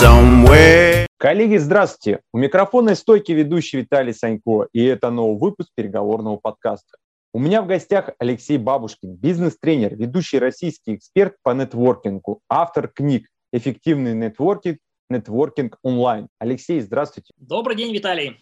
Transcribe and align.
somewhere. 0.00 1.06
Коллеги, 1.18 1.56
здравствуйте! 1.58 2.22
У 2.32 2.38
микрофона 2.38 2.90
и 2.90 2.94
стойки 2.94 3.32
ведущий 3.32 3.78
Виталий 3.78 4.14
Санько, 4.14 4.66
и 4.72 4.82
это 4.84 5.10
новый 5.10 5.38
выпуск 5.38 5.70
переговорного 5.74 6.36
подкаста. 6.36 6.96
У 7.34 7.38
меня 7.38 7.60
в 7.60 7.66
гостях 7.66 8.10
Алексей 8.18 8.56
Бабушкин, 8.56 9.14
бизнес-тренер, 9.14 9.94
ведущий 9.94 10.38
российский 10.38 10.94
эксперт 10.94 11.34
по 11.42 11.50
нетворкингу, 11.50 12.40
автор 12.48 12.88
книг 12.88 13.28
«Эффективный 13.52 14.14
нетворкинг», 14.14 14.78
«Нетворкинг 15.10 15.76
онлайн». 15.82 16.28
Алексей, 16.38 16.80
здравствуйте. 16.80 17.32
Добрый 17.36 17.76
день, 17.76 17.92
Виталий. 17.92 18.40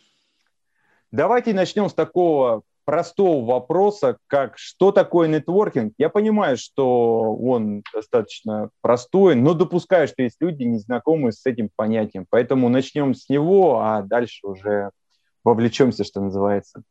Давайте 1.10 1.52
начнем 1.52 1.88
с 1.88 1.94
такого 1.94 2.62
простого 2.84 3.44
вопроса, 3.44 4.18
как 4.26 4.58
что 4.58 4.92
такое 4.92 5.28
нетворкинг. 5.28 5.94
Я 5.98 6.08
понимаю, 6.08 6.56
что 6.56 7.34
он 7.34 7.82
достаточно 7.94 8.70
простой, 8.80 9.34
но 9.34 9.54
допускаю, 9.54 10.08
что 10.08 10.22
есть 10.22 10.36
люди, 10.40 10.64
не 10.64 10.78
знакомые 10.78 11.32
с 11.32 11.44
этим 11.46 11.70
понятием. 11.74 12.26
Поэтому 12.28 12.68
начнем 12.68 13.14
с 13.14 13.28
него, 13.28 13.80
а 13.80 14.02
дальше 14.02 14.46
уже 14.46 14.90
вовлечемся, 15.44 16.04
что 16.04 16.20
называется. 16.20 16.82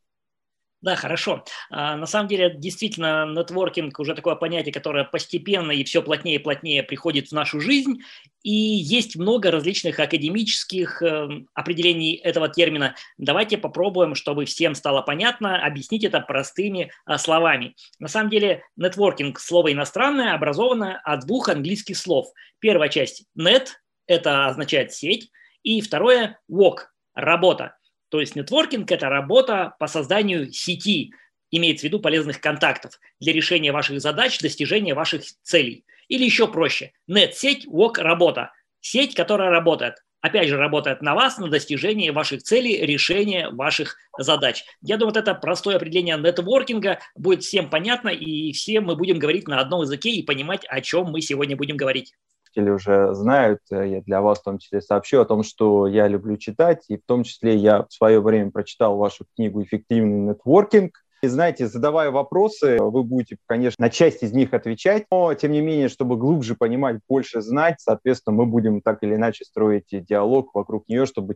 Да, 0.82 0.96
хорошо. 0.96 1.44
А, 1.68 1.94
на 1.96 2.06
самом 2.06 2.28
деле, 2.28 2.54
действительно, 2.56 3.26
нетворкинг 3.26 3.98
уже 3.98 4.14
такое 4.14 4.34
понятие, 4.34 4.72
которое 4.72 5.04
постепенно 5.04 5.72
и 5.72 5.84
все 5.84 6.02
плотнее 6.02 6.36
и 6.36 6.38
плотнее 6.38 6.82
приходит 6.82 7.28
в 7.28 7.32
нашу 7.32 7.60
жизнь. 7.60 8.00
И 8.42 8.50
есть 8.50 9.14
много 9.16 9.50
различных 9.50 10.00
академических 10.00 11.02
э, 11.02 11.28
определений 11.52 12.14
этого 12.14 12.48
термина. 12.48 12.94
Давайте 13.18 13.58
попробуем, 13.58 14.14
чтобы 14.14 14.46
всем 14.46 14.74
стало 14.74 15.02
понятно, 15.02 15.62
объяснить 15.62 16.04
это 16.04 16.20
простыми 16.20 16.90
э, 17.06 17.18
словами. 17.18 17.76
На 17.98 18.08
самом 18.08 18.30
деле, 18.30 18.62
нетворкинг– 18.76 19.38
слово 19.40 19.74
иностранное, 19.74 20.32
образованное 20.32 20.98
от 21.04 21.26
двух 21.26 21.50
английских 21.50 21.98
слов. 21.98 22.28
Первая 22.58 22.88
часть– 22.88 23.24
net– 23.38 23.66
это 24.06 24.46
означает 24.46 24.94
сеть, 24.94 25.30
и 25.62 25.82
второе– 25.82 26.38
work– 26.50 26.86
работа. 27.14 27.76
То 28.10 28.20
есть 28.20 28.36
нетворкинг– 28.36 28.90
это 28.92 29.08
работа 29.08 29.74
по 29.78 29.86
созданию 29.86 30.52
сети, 30.52 31.14
имеется 31.50 31.82
в 31.82 31.84
виду 31.84 32.00
полезных 32.00 32.40
контактов 32.40 33.00
для 33.20 33.32
решения 33.32 33.72
ваших 33.72 34.00
задач, 34.00 34.38
достижения 34.40 34.94
ваших 34.94 35.22
целей. 35.42 35.84
Или 36.08 36.24
еще 36.24 36.48
проще– 36.48 36.92
нет-сеть, 37.06 37.66
ВОК– 37.66 37.98
работа. 38.00 38.52
Сеть, 38.80 39.14
которая 39.14 39.50
работает. 39.50 39.94
Опять 40.22 40.48
же, 40.48 40.56
работает 40.56 41.00
на 41.00 41.14
вас, 41.14 41.38
на 41.38 41.48
достижение 41.48 42.12
ваших 42.12 42.42
целей, 42.42 42.84
решение 42.84 43.48
ваших 43.48 43.96
задач. 44.18 44.64
Я 44.82 44.96
думаю, 44.96 45.14
вот 45.14 45.22
это 45.22 45.34
простое 45.34 45.76
определение 45.76 46.18
нетворкинга 46.18 46.98
будет 47.14 47.42
всем 47.42 47.70
понятно, 47.70 48.08
и 48.08 48.52
все 48.52 48.80
мы 48.80 48.96
будем 48.96 49.18
говорить 49.18 49.48
на 49.48 49.60
одном 49.60 49.82
языке 49.82 50.10
и 50.10 50.22
понимать, 50.22 50.64
о 50.68 50.80
чем 50.82 51.06
мы 51.06 51.22
сегодня 51.22 51.56
будем 51.56 51.76
говорить 51.76 52.12
слушатели 52.50 52.70
уже 52.70 53.14
знают, 53.14 53.60
э, 53.70 53.88
я 53.88 54.00
для 54.02 54.20
вас 54.20 54.40
в 54.40 54.44
том 54.44 54.58
числе 54.58 54.80
сообщу 54.80 55.20
о 55.20 55.24
том, 55.24 55.42
что 55.42 55.86
я 55.86 56.08
люблю 56.08 56.36
читать, 56.36 56.84
и 56.88 56.96
в 56.96 57.04
том 57.06 57.24
числе 57.24 57.56
я 57.56 57.82
в 57.82 57.92
свое 57.92 58.20
время 58.20 58.50
прочитал 58.50 58.96
вашу 58.96 59.24
книгу 59.36 59.62
«Эффективный 59.62 60.32
нетворкинг», 60.32 60.92
и 61.22 61.26
знаете, 61.26 61.66
задавая 61.66 62.10
вопросы, 62.10 62.78
вы 62.80 63.02
будете, 63.02 63.36
конечно, 63.44 63.76
на 63.78 63.90
часть 63.90 64.22
из 64.22 64.32
них 64.32 64.54
отвечать, 64.54 65.04
но, 65.10 65.34
тем 65.34 65.52
не 65.52 65.60
менее, 65.60 65.88
чтобы 65.88 66.16
глубже 66.16 66.54
понимать, 66.54 67.00
больше 67.06 67.42
знать, 67.42 67.74
соответственно, 67.78 68.36
мы 68.36 68.46
будем 68.46 68.80
так 68.80 69.02
или 69.02 69.16
иначе 69.16 69.44
строить 69.44 69.84
диалог 69.90 70.54
вокруг 70.54 70.88
нее, 70.88 71.04
чтобы 71.04 71.34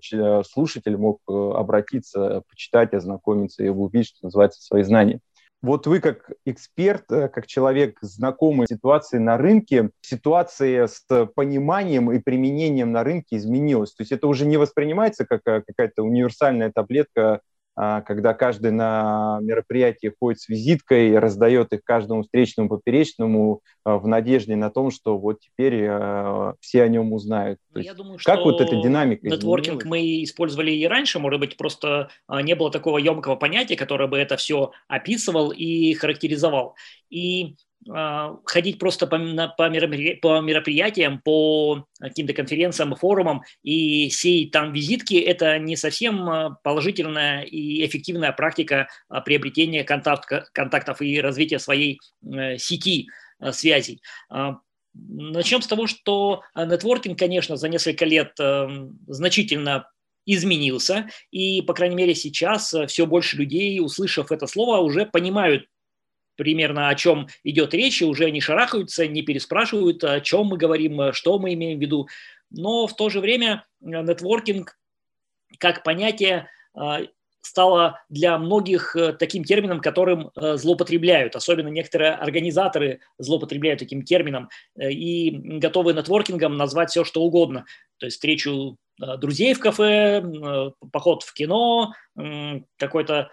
слушатель 0.50 0.96
мог 0.96 1.20
э, 1.28 1.32
обратиться, 1.32 2.42
почитать, 2.48 2.94
ознакомиться 2.94 3.62
и 3.62 3.68
увидеть, 3.68 4.08
что 4.08 4.18
называется, 4.22 4.62
свои 4.62 4.84
знания. 4.84 5.20
Вот 5.64 5.86
вы 5.86 6.00
как 6.00 6.30
эксперт, 6.44 7.10
э, 7.10 7.28
как 7.28 7.46
человек, 7.46 7.96
знакомый 8.02 8.66
с 8.66 8.68
ситуацией 8.68 9.22
на 9.22 9.38
рынке, 9.38 9.88
ситуация 10.02 10.86
с 10.86 11.06
пониманием 11.34 12.12
и 12.12 12.18
применением 12.18 12.92
на 12.92 13.02
рынке 13.02 13.38
изменилась. 13.38 13.94
То 13.94 14.02
есть 14.02 14.12
это 14.12 14.26
уже 14.26 14.44
не 14.44 14.58
воспринимается 14.58 15.24
как 15.24 15.40
э, 15.46 15.62
какая-то 15.66 16.02
универсальная 16.02 16.70
таблетка 16.70 17.40
когда 17.76 18.34
каждый 18.34 18.70
на 18.70 19.38
мероприятии 19.42 20.12
ходит 20.18 20.40
с 20.40 20.48
визиткой, 20.48 21.18
раздает 21.18 21.72
их 21.72 21.82
каждому 21.82 22.22
встречному, 22.22 22.68
поперечному 22.68 23.62
а, 23.84 23.98
в 23.98 24.06
надежде 24.06 24.56
на 24.56 24.70
том, 24.70 24.90
что 24.90 25.18
вот 25.18 25.40
теперь 25.40 25.86
а, 25.88 26.54
все 26.60 26.82
о 26.82 26.88
нем 26.88 27.12
узнают. 27.12 27.58
То 27.72 27.80
Я 27.80 27.94
думаю, 27.94 28.18
как 28.24 28.36
что 28.36 28.44
вот 28.44 28.60
эта 28.60 28.76
динамика 28.76 29.26
Нетворкинг 29.26 29.82
изменилась? 29.82 29.84
мы 29.84 30.22
использовали 30.22 30.70
и 30.70 30.86
раньше, 30.86 31.18
может 31.18 31.40
быть, 31.40 31.56
просто 31.56 32.10
не 32.28 32.54
было 32.54 32.70
такого 32.70 32.98
емкого 32.98 33.36
понятия, 33.36 33.76
которое 33.76 34.06
бы 34.06 34.18
это 34.18 34.36
все 34.36 34.70
описывал 34.88 35.50
и 35.50 35.94
характеризовал. 35.94 36.76
И 37.10 37.56
а, 37.73 37.73
ходить 38.46 38.78
просто 38.78 39.06
по, 39.06 39.18
по, 39.18 39.68
мероприятиям, 39.68 41.20
по 41.20 41.86
каким-то 41.98 42.32
конференциям, 42.32 42.94
форумам 42.96 43.42
и 43.62 44.08
сеять 44.08 44.52
там 44.52 44.72
визитки– 44.72 45.14
это 45.16 45.58
не 45.58 45.76
совсем 45.76 46.28
а, 46.28 46.58
положительная 46.62 47.42
и 47.42 47.84
эффективная 47.84 48.32
практика 48.32 48.88
а, 49.08 49.20
приобретения 49.20 49.84
контакт, 49.84 50.50
контактов 50.52 51.02
и 51.02 51.20
развития 51.20 51.58
своей 51.58 52.00
э, 52.24 52.56
сети 52.56 53.08
связей. 53.50 54.00
Начнем 54.94 55.60
с 55.60 55.66
того, 55.66 55.88
что 55.88 56.42
нетворкинг, 56.54 57.18
конечно, 57.18 57.56
за 57.56 57.68
несколько 57.68 58.04
лет 58.04 58.32
значительно 59.08 59.88
изменился, 60.24 61.08
и, 61.32 61.62
по 61.62 61.74
крайней 61.74 61.96
мере, 61.96 62.14
сейчас 62.14 62.72
все 62.86 63.06
больше 63.06 63.36
людей, 63.36 63.80
услышав 63.80 64.30
это 64.30 64.46
слово, 64.46 64.78
уже 64.78 65.04
понимают, 65.04 65.66
примерно 66.36 66.88
о 66.88 66.94
чем 66.94 67.28
идет 67.42 67.74
речь, 67.74 68.02
и 68.02 68.04
уже 68.04 68.30
не 68.30 68.40
шарахаются, 68.40 69.06
не 69.06 69.22
переспрашивают, 69.22 70.02
о 70.04 70.20
чем 70.20 70.46
мы 70.46 70.56
говорим, 70.56 71.12
что 71.12 71.38
мы 71.38 71.54
имеем 71.54 71.78
в 71.78 71.82
виду. 71.82 72.08
Но 72.50 72.86
в 72.86 72.94
то 72.94 73.10
же 73.10 73.20
время 73.20 73.66
э, 73.80 73.86
нетворкинг 73.86 74.78
как 75.58 75.82
понятие 75.82 76.48
э, 76.76 77.06
стало 77.40 78.00
для 78.08 78.38
многих 78.38 78.96
э, 78.96 79.12
таким 79.12 79.44
термином, 79.44 79.80
которым 79.80 80.30
злоупотребляют. 80.34 81.36
Особенно 81.36 81.68
некоторые 81.68 82.12
организаторы 82.12 83.00
злоупотребляют 83.18 83.80
таким 83.80 84.02
термином 84.02 84.48
и 84.80 85.30
готовы 85.58 85.92
нетворкингом 85.92 86.56
назвать 86.56 86.90
все, 86.90 87.04
что 87.04 87.22
угодно. 87.22 87.66
То 87.98 88.06
есть 88.06 88.16
встречу 88.16 88.76
друзей 88.98 89.54
в 89.54 89.60
кафе, 89.60 90.24
поход 90.92 91.24
в 91.24 91.34
кино, 91.34 91.92
какой-то 92.78 93.30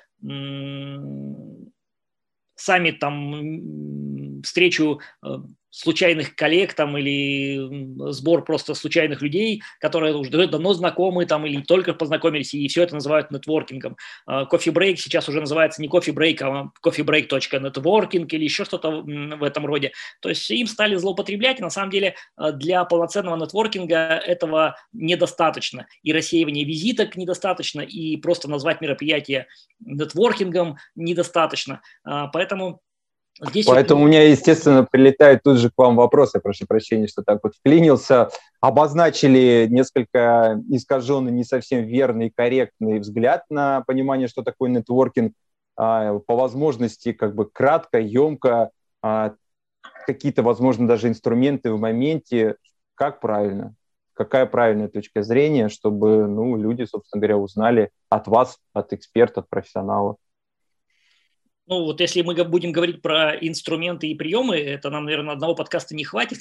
сами 2.61 2.91
там 2.91 4.41
встречу 4.43 4.99
э, 5.23 5.27
случайных 5.71 6.35
коллег 6.35 6.73
там 6.73 6.97
или 6.97 8.11
сбор 8.11 8.43
просто 8.43 8.75
случайных 8.75 9.21
людей, 9.21 9.63
которые 9.79 10.15
уже 10.15 10.47
давно 10.47 10.73
знакомы 10.73 11.25
там 11.25 11.45
или 11.45 11.61
только 11.61 11.93
познакомились, 11.93 12.53
и 12.53 12.67
все 12.67 12.83
это 12.83 12.95
называют 12.95 13.31
нетворкингом. 13.31 13.97
Кофе-брейк 14.25 14.99
сейчас 14.99 15.27
уже 15.29 15.39
называется 15.39 15.81
не 15.81 15.87
кофе-брейк, 15.87 16.41
а 16.41 16.71
кофе-брейк.нетворкинг 16.81 18.33
или 18.33 18.43
еще 18.43 18.65
что-то 18.65 19.01
в 19.01 19.43
этом 19.43 19.65
роде. 19.65 19.91
То 20.21 20.29
есть 20.29 20.49
им 20.51 20.67
стали 20.67 20.95
злоупотреблять, 20.95 21.59
и 21.59 21.63
на 21.63 21.69
самом 21.69 21.89
деле 21.89 22.15
э, 22.37 22.51
для 22.53 22.83
полноценного 22.85 23.35
нетворкинга 23.37 23.95
этого 23.95 24.75
недостаточно. 24.93 25.87
И 26.03 26.13
рассеивание 26.13 26.65
визиток 26.65 27.15
недостаточно, 27.15 27.81
и 27.81 28.17
просто 28.17 28.49
назвать 28.49 28.81
мероприятие 28.81 29.47
нетворкингом 29.79 30.77
недостаточно. 30.95 31.81
А, 32.03 32.27
поэтому 32.27 32.81
Здесь 33.39 33.65
Поэтому 33.65 34.03
у 34.03 34.07
меня, 34.07 34.27
естественно, 34.27 34.83
прилетает 34.83 35.41
тут 35.43 35.57
же 35.57 35.69
к 35.69 35.73
вам 35.77 35.95
вопрос, 35.95 36.35
я 36.35 36.41
прошу 36.41 36.67
прощения, 36.67 37.07
что 37.07 37.23
так 37.23 37.39
вот 37.43 37.55
вклинился. 37.55 38.29
Обозначили 38.59 39.67
несколько 39.69 40.61
искаженный, 40.69 41.31
не 41.31 41.43
совсем 41.43 41.85
верный 41.85 42.29
корректный 42.29 42.99
взгляд 42.99 43.45
на 43.49 43.81
понимание, 43.81 44.27
что 44.27 44.43
такое 44.43 44.69
нетворкинг. 44.69 45.33
А, 45.75 46.19
по 46.19 46.35
возможности 46.35 47.13
как 47.13 47.33
бы 47.33 47.49
кратко, 47.49 47.99
емко, 47.99 48.69
а, 49.01 49.33
какие-то, 50.05 50.43
возможно, 50.43 50.87
даже 50.87 51.07
инструменты 51.07 51.71
в 51.71 51.79
моменте. 51.79 52.57
Как 52.95 53.19
правильно? 53.19 53.73
Какая 54.13 54.45
правильная 54.45 54.89
точка 54.89 55.23
зрения, 55.23 55.69
чтобы 55.69 56.27
ну, 56.27 56.55
люди, 56.57 56.83
собственно 56.83 57.21
говоря, 57.21 57.37
узнали 57.37 57.89
от 58.09 58.27
вас, 58.27 58.59
от 58.73 58.93
эксперта, 58.93 59.39
от 59.39 59.49
профессионала? 59.49 60.17
Ну, 61.71 61.85
вот 61.85 62.01
если 62.01 62.21
мы 62.21 62.35
будем 62.43 62.73
говорить 62.73 63.01
про 63.01 63.33
инструменты 63.33 64.07
и 64.07 64.13
приемы, 64.13 64.57
это 64.57 64.89
нам, 64.89 65.05
наверное, 65.05 65.35
одного 65.35 65.55
подкаста 65.55 65.95
не 65.95 66.03
хватит. 66.03 66.39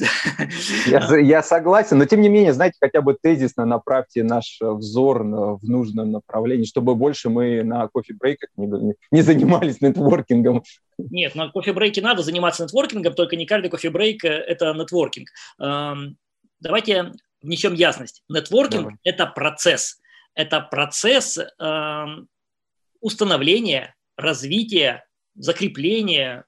Я, 0.89 1.19
я 1.21 1.41
согласен, 1.45 1.99
но 1.99 2.05
тем 2.05 2.21
не 2.21 2.29
менее, 2.29 2.53
знаете, 2.53 2.79
хотя 2.81 3.01
бы 3.01 3.15
тезисно 3.15 3.65
направьте 3.65 4.25
наш 4.25 4.59
взор 4.61 5.23
в 5.23 5.63
нужном 5.63 6.11
направлении, 6.11 6.65
чтобы 6.65 6.97
больше 6.97 7.31
мы 7.31 7.63
на 7.63 7.87
кофе-брейках 7.87 8.51
не, 8.57 8.95
не 9.13 9.23
занимались 9.23 9.81
нетворкингом. 9.81 10.65
Нет, 10.99 11.37
на 11.37 11.49
кофе-брейке 11.49 12.03
надо 12.03 12.25
заниматься 12.25 12.65
нетворкингом, 12.65 13.15
только 13.15 13.37
не 13.37 13.47
каждый 13.47 13.69
кофе-брейк– 13.69 14.25
это 14.25 14.75
нетворкинг. 14.75 15.29
Эм, 15.61 16.17
давайте 16.59 17.13
внесем 17.41 17.75
ясность. 17.75 18.25
Нетворкинг 18.29 18.83
Давай.– 18.83 18.97
это 19.05 19.27
процесс. 19.27 20.01
Это 20.35 20.61
процесс 20.61 21.39
эм, 21.39 22.27
установления, 23.01 23.95
развития 24.17 25.05
закрепление, 25.35 26.45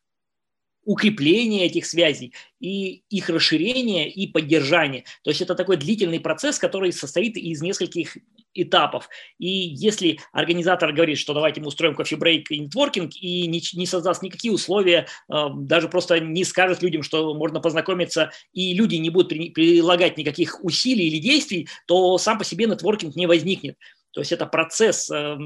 укрепление 0.84 1.66
этих 1.66 1.86
связей, 1.86 2.34
и 2.60 3.04
их 3.08 3.28
расширение, 3.28 4.10
и 4.10 4.26
поддержание. 4.26 5.04
То 5.22 5.30
есть 5.30 5.40
это 5.40 5.54
такой 5.54 5.76
длительный 5.76 6.20
процесс, 6.20 6.58
который 6.58 6.92
состоит 6.92 7.36
из 7.36 7.62
нескольких 7.62 8.16
этапов. 8.54 9.08
И 9.38 9.48
если 9.48 10.18
организатор 10.32 10.92
говорит, 10.92 11.18
что 11.18 11.34
давайте 11.34 11.60
мы 11.60 11.68
устроим 11.68 11.94
кофе-брейк 11.94 12.50
и 12.50 12.58
нетворкинг, 12.58 13.12
и 13.16 13.46
не, 13.46 13.62
не 13.74 13.86
создаст 13.86 14.22
никакие 14.22 14.52
условия, 14.52 15.06
э, 15.32 15.34
даже 15.54 15.88
просто 15.88 16.20
не 16.20 16.44
скажет 16.44 16.82
людям, 16.82 17.02
что 17.02 17.34
можно 17.34 17.60
познакомиться, 17.60 18.30
и 18.52 18.74
люди 18.74 18.96
не 18.96 19.10
будут 19.10 19.30
при, 19.30 19.50
прилагать 19.50 20.18
никаких 20.18 20.62
усилий 20.64 21.06
или 21.06 21.18
действий, 21.18 21.68
то 21.86 22.18
сам 22.18 22.38
по 22.38 22.44
себе 22.44 22.66
нетворкинг 22.66 23.16
не 23.16 23.26
возникнет. 23.26 23.76
То 24.12 24.20
есть 24.20 24.32
это 24.32 24.46
процесс 24.46 25.10
э, 25.10 25.38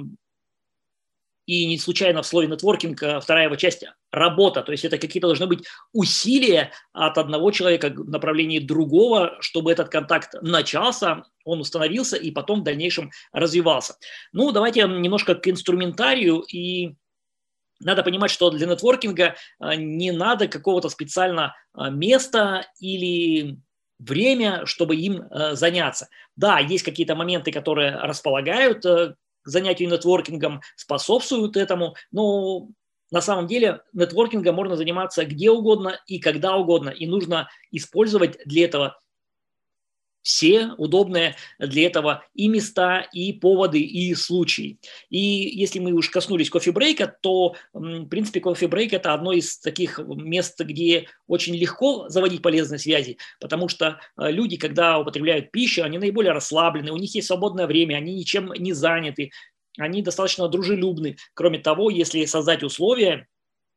и 1.46 1.64
не 1.66 1.78
случайно 1.78 2.22
в 2.22 2.26
слове 2.26 2.48
нетворкинг 2.48 3.02
э, 3.02 3.20
вторая 3.20 3.44
его 3.44 3.56
часть– 3.56 3.84
работа. 4.12 4.62
То 4.62 4.72
есть 4.72 4.84
это 4.84 4.98
какие-то 4.98 5.28
должны 5.28 5.46
быть 5.46 5.64
усилия 5.92 6.72
от 6.92 7.18
одного 7.18 7.50
человека 7.52 7.90
в 7.90 8.08
направлении 8.08 8.58
другого, 8.58 9.36
чтобы 9.40 9.72
этот 9.72 9.88
контакт 9.88 10.34
начался, 10.42 11.24
он 11.44 11.60
установился 11.60 12.16
и 12.16 12.30
потом 12.30 12.60
в 12.60 12.64
дальнейшем 12.64 13.10
развивался. 13.32 13.96
Ну, 14.32 14.50
давайте 14.52 14.82
немножко 14.82 15.34
к 15.34 15.46
инструментарию 15.48 16.40
и 16.40 16.94
надо 17.78 18.02
понимать, 18.02 18.30
что 18.30 18.50
для 18.50 18.66
нетворкинга 18.66 19.36
э, 19.60 19.74
не 19.76 20.10
надо 20.10 20.48
какого-то 20.48 20.88
специально 20.88 21.54
э, 21.74 21.90
места 21.90 22.66
или 22.80 23.58
время, 23.98 24.66
чтобы 24.66 24.94
им 24.96 25.24
заняться. 25.52 26.08
Да, 26.36 26.58
есть 26.58 26.84
какие-то 26.84 27.14
моменты, 27.14 27.50
которые 27.50 27.96
располагают 27.96 28.84
занятию 29.46 29.88
нетворкингом 29.88 30.60
способствуют 30.76 31.56
этому, 31.56 31.94
но 32.10 32.68
на 33.10 33.20
самом 33.20 33.46
деле 33.46 33.82
нетворкингом 33.92 34.54
можно 34.54 34.76
заниматься 34.76 35.24
где 35.24 35.50
угодно 35.50 35.98
и 36.06 36.18
когда 36.18 36.56
угодно, 36.56 36.90
и 36.90 37.06
нужно 37.06 37.48
использовать 37.70 38.38
для 38.44 38.64
этого 38.64 38.98
все 40.26 40.72
удобные 40.76 41.36
для 41.60 41.86
этого 41.86 42.24
и 42.34 42.48
места, 42.48 43.06
и 43.12 43.32
поводы, 43.32 43.78
и 43.78 44.12
случаи. 44.16 44.80
И 45.08 45.18
если 45.20 45.78
мы 45.78 45.92
уж 45.92 46.10
коснулись 46.10 46.50
кофе-брейка, 46.50 47.16
то, 47.22 47.54
в 47.72 48.06
принципе, 48.06 48.40
кофе-брейк– 48.40 48.92
это 48.92 49.14
одно 49.14 49.30
из 49.30 49.60
таких 49.60 50.00
мест, 50.00 50.60
где 50.60 51.06
очень 51.28 51.54
легко 51.54 52.08
заводить 52.08 52.42
полезные 52.42 52.80
связи, 52.80 53.18
потому 53.40 53.68
что 53.68 54.00
э, 54.18 54.32
люди, 54.32 54.56
когда 54.56 54.98
употребляют 54.98 55.52
пищу, 55.52 55.84
они 55.84 55.98
наиболее 55.98 56.32
расслаблены, 56.32 56.90
у 56.90 56.96
них 56.96 57.14
есть 57.14 57.28
свободное 57.28 57.68
время, 57.68 57.94
они 57.94 58.12
ничем 58.12 58.52
не 58.52 58.72
заняты, 58.72 59.30
они 59.78 60.02
достаточно 60.02 60.48
дружелюбны. 60.48 61.18
Кроме 61.34 61.60
того, 61.60 61.88
если 61.88 62.24
создать 62.24 62.64
условия, 62.64 63.28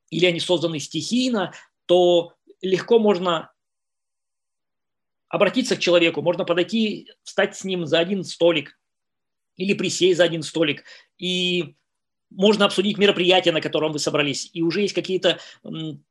или 0.10 0.26
они 0.26 0.40
созданы 0.40 0.80
стихийно, 0.80 1.54
то 1.86 2.34
легко 2.64 2.98
можно 2.98 3.52
обратиться 5.30 5.76
к 5.76 5.80
человеку, 5.80 6.22
можно 6.22 6.44
подойти, 6.44 7.12
встать 7.24 7.56
с 7.56 7.64
ним 7.64 7.86
за 7.86 8.00
один 8.00 8.24
столик 8.24 8.78
или 9.56 9.74
присесть 9.74 10.18
за 10.18 10.24
один 10.24 10.42
столик, 10.42 10.84
и 11.18 11.76
можно 12.30 12.66
обсудить 12.66 12.98
мероприятие, 12.98 13.54
на 13.54 13.62
котором 13.62 13.92
вы 13.92 14.00
собрались, 14.00 14.50
и 14.54 14.62
уже 14.62 14.82
есть 14.82 14.94
какие-то 14.94 15.40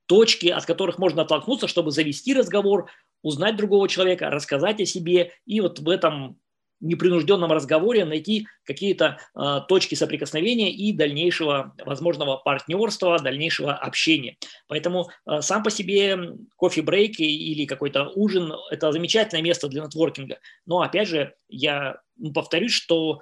точки, 0.06 0.48
от 0.48 0.64
которых 0.64 0.98
можно 0.98 1.22
оттолкнуться, 1.22 1.68
чтобы 1.68 1.90
завести 1.90 2.34
разговор, 2.34 2.90
узнать 3.22 3.56
другого 3.56 3.88
человека, 3.88 4.30
рассказать 4.30 4.80
о 4.80 4.86
себе, 4.86 5.32
и 5.46 5.60
вот 5.60 5.78
в 5.78 5.88
этом 5.88 6.40
непринужденном 6.80 7.52
разговоре 7.52 8.04
найти 8.04 8.46
какие-то 8.64 9.18
э, 9.34 9.60
точки 9.68 9.94
соприкосновения 9.94 10.72
и 10.72 10.92
дальнейшего 10.92 11.74
возможного 11.84 12.36
партнерства, 12.36 13.18
дальнейшего 13.18 13.74
общения. 13.74 14.36
Поэтому 14.68 15.08
э, 15.26 15.40
сам 15.40 15.62
по 15.62 15.70
себе 15.70 16.18
кофе-брейк 16.56 17.18
или 17.20 17.66
какой-то 17.66 18.10
ужин– 18.14 18.52
это 18.70 18.92
замечательное 18.92 19.42
место 19.42 19.68
для 19.68 19.82
нетворкинга. 19.82 20.38
Но 20.66 20.80
опять 20.80 21.08
же, 21.08 21.34
я 21.48 22.00
повторюсь, 22.34 22.72
что 22.72 23.20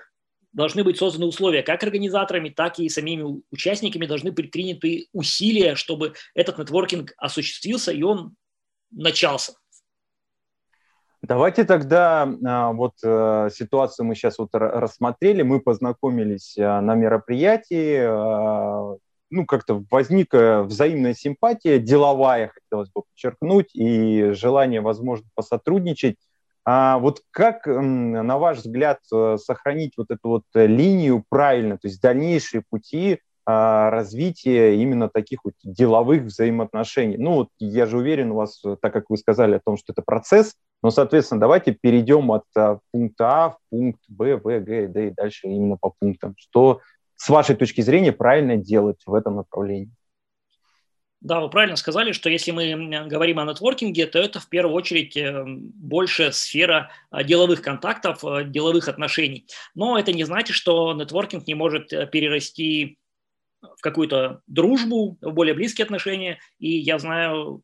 должны 0.52 0.84
быть 0.84 0.96
созданы 0.96 1.26
условия 1.26 1.62
как 1.62 1.82
организаторами, 1.82 2.48
так 2.48 2.78
и 2.78 2.88
самими 2.88 3.42
участниками 3.50 4.06
должны 4.06 4.32
предприняты 4.32 5.08
усилия, 5.12 5.74
чтобы 5.74 6.14
этот 6.34 6.58
нетворкинг 6.58 7.12
осуществился 7.18 7.92
и 7.92 8.02
он 8.02 8.34
начался. 8.90 9.52
Давайте 11.22 11.64
тогда 11.64 12.28
а, 12.44 12.72
вот 12.72 12.92
э, 13.02 13.48
ситуацию 13.52 14.06
мы 14.06 14.14
сейчас 14.14 14.38
вот 14.38 14.50
рассмотрели, 14.52 15.42
мы 15.42 15.60
познакомились 15.60 16.56
а, 16.58 16.80
на 16.80 16.94
мероприятии, 16.94 18.00
а, 18.00 18.96
ну, 19.30 19.46
как-то 19.46 19.82
возникла 19.90 20.62
взаимная 20.64 21.14
симпатия, 21.14 21.78
деловая, 21.78 22.52
хотелось 22.54 22.90
бы 22.90 23.02
подчеркнуть, 23.02 23.74
и 23.74 24.32
желание, 24.32 24.80
возможно, 24.80 25.26
посотрудничать. 25.34 26.16
А 26.64 26.98
вот 26.98 27.22
как, 27.30 27.66
на 27.66 28.38
ваш 28.38 28.58
взгляд, 28.58 28.98
э, 29.12 29.36
сохранить 29.42 29.94
вот 29.96 30.10
эту 30.10 30.28
вот 30.28 30.44
линию 30.54 31.24
правильно, 31.28 31.78
то 31.78 31.88
есть 31.88 32.00
дальнейшие 32.00 32.62
пути 32.68 33.20
развитие 33.46 34.76
именно 34.76 35.08
таких 35.08 35.40
вот 35.44 35.54
деловых 35.62 36.24
взаимоотношений. 36.24 37.16
Ну, 37.16 37.34
вот 37.34 37.48
я 37.60 37.86
же 37.86 37.98
уверен, 37.98 38.32
у 38.32 38.36
вас, 38.36 38.60
так 38.82 38.92
как 38.92 39.08
вы 39.08 39.16
сказали 39.16 39.54
о 39.54 39.60
том, 39.64 39.76
что 39.76 39.92
это 39.92 40.02
процесс, 40.02 40.56
но, 40.82 40.90
соответственно, 40.90 41.40
давайте 41.40 41.72
перейдем 41.72 42.30
от 42.32 42.44
а, 42.56 42.78
пункта 42.92 43.44
А 43.44 43.50
в 43.50 43.58
пункт 43.70 44.00
Б, 44.08 44.36
В, 44.36 44.60
Г, 44.60 44.88
Д 44.88 45.08
и 45.08 45.10
дальше 45.10 45.48
именно 45.48 45.76
по 45.76 45.92
пунктам. 45.98 46.34
Что, 46.36 46.80
с 47.16 47.28
вашей 47.28 47.56
точки 47.56 47.80
зрения, 47.80 48.12
правильно 48.12 48.56
делать 48.56 49.00
в 49.06 49.14
этом 49.14 49.36
направлении? 49.36 49.90
Да, 51.22 51.40
вы 51.40 51.48
правильно 51.48 51.76
сказали, 51.76 52.12
что 52.12 52.28
если 52.28 52.50
мы 52.50 53.06
говорим 53.08 53.38
о 53.38 53.44
нетворкинге, 53.44 54.06
то 54.06 54.18
это 54.18 54.38
в 54.38 54.48
первую 54.48 54.74
очередь 54.74 55.16
э, 55.16 55.44
больше 55.46 56.30
сфера 56.32 56.90
а, 57.10 57.24
деловых 57.24 57.62
контактов, 57.62 58.22
деловых 58.50 58.88
отношений. 58.88 59.46
Но 59.74 59.98
это 59.98 60.12
не 60.12 60.24
значит, 60.24 60.54
что 60.54 60.92
нетворкинг 60.92 61.46
не 61.46 61.54
может 61.54 61.92
э, 61.92 62.06
перерасти 62.06 62.98
в 63.76 63.80
какую-то 63.80 64.40
дружбу, 64.46 65.18
в 65.20 65.32
более 65.32 65.54
близкие 65.54 65.84
отношения. 65.84 66.38
И 66.58 66.78
я 66.78 66.98
знаю 66.98 67.62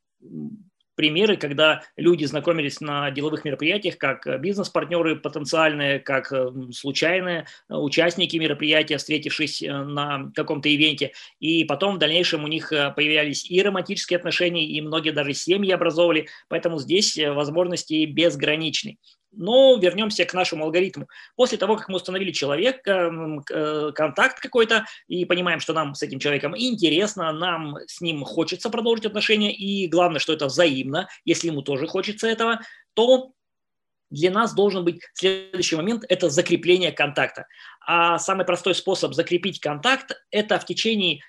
примеры, 0.94 1.36
когда 1.36 1.82
люди 1.96 2.24
знакомились 2.24 2.80
на 2.80 3.10
деловых 3.10 3.44
мероприятиях 3.44 3.98
как 3.98 4.40
бизнес-партнеры 4.40 5.16
потенциальные, 5.16 6.00
как 6.00 6.32
э, 6.32 6.50
случайные 6.72 7.46
э, 7.68 7.74
участники 7.74 8.36
мероприятия, 8.36 8.98
встретившись 8.98 9.62
э, 9.62 9.72
на 9.72 10.30
каком-то 10.34 10.68
ивенте. 10.68 11.12
И 11.40 11.64
потом 11.64 11.96
в 11.96 11.98
дальнейшем 11.98 12.44
у 12.44 12.48
них 12.48 12.68
появлялись 12.68 13.48
и 13.50 13.62
романтические 13.62 14.18
отношения, 14.18 14.66
и 14.66 14.80
многие 14.80 15.10
даже 15.10 15.32
семьи 15.32 15.72
образовывали. 15.72 16.28
Поэтому 16.48 16.78
здесь 16.78 17.16
возможности 17.18 18.04
безграничны. 18.04 18.98
Но 19.32 19.78
вернемся 19.78 20.24
к 20.24 20.34
нашему 20.34 20.64
алгоритму. 20.64 21.08
После 21.36 21.58
того, 21.58 21.76
как 21.76 21.88
мы 21.88 21.96
установили 21.96 22.30
человека, 22.32 23.10
э, 23.50 23.92
контакт 23.94 24.40
какой-то, 24.40 24.84
и 25.08 25.24
понимаем, 25.24 25.58
что 25.58 25.72
нам 25.72 25.94
с 25.94 26.02
этим 26.02 26.18
человеком 26.18 26.54
интересно, 26.56 27.32
нам 27.32 27.76
с 27.86 28.00
ним 28.00 28.24
хочется 28.24 28.68
продолжить 28.70 29.06
отношения, 29.06 29.52
и 29.54 29.88
главное, 29.88 30.20
что 30.20 30.32
это 30.32 30.46
взаимно, 30.46 31.08
если 31.24 31.48
ему 31.48 31.62
тоже 31.62 31.86
хочется 31.86 32.28
этого, 32.28 32.60
то 32.94 33.32
для 34.10 34.30
нас 34.30 34.54
должен 34.54 34.84
быть 34.84 35.00
следующий 35.14 35.76
момент– 35.76 36.04
это 36.08 36.28
закрепление 36.28 36.92
контакта. 36.92 37.46
А 37.80 38.18
самый 38.18 38.44
простой 38.44 38.74
способ 38.74 39.14
закрепить 39.14 39.58
контакт– 39.58 40.12
это 40.30 40.58
в 40.58 40.66
течение 40.66 41.22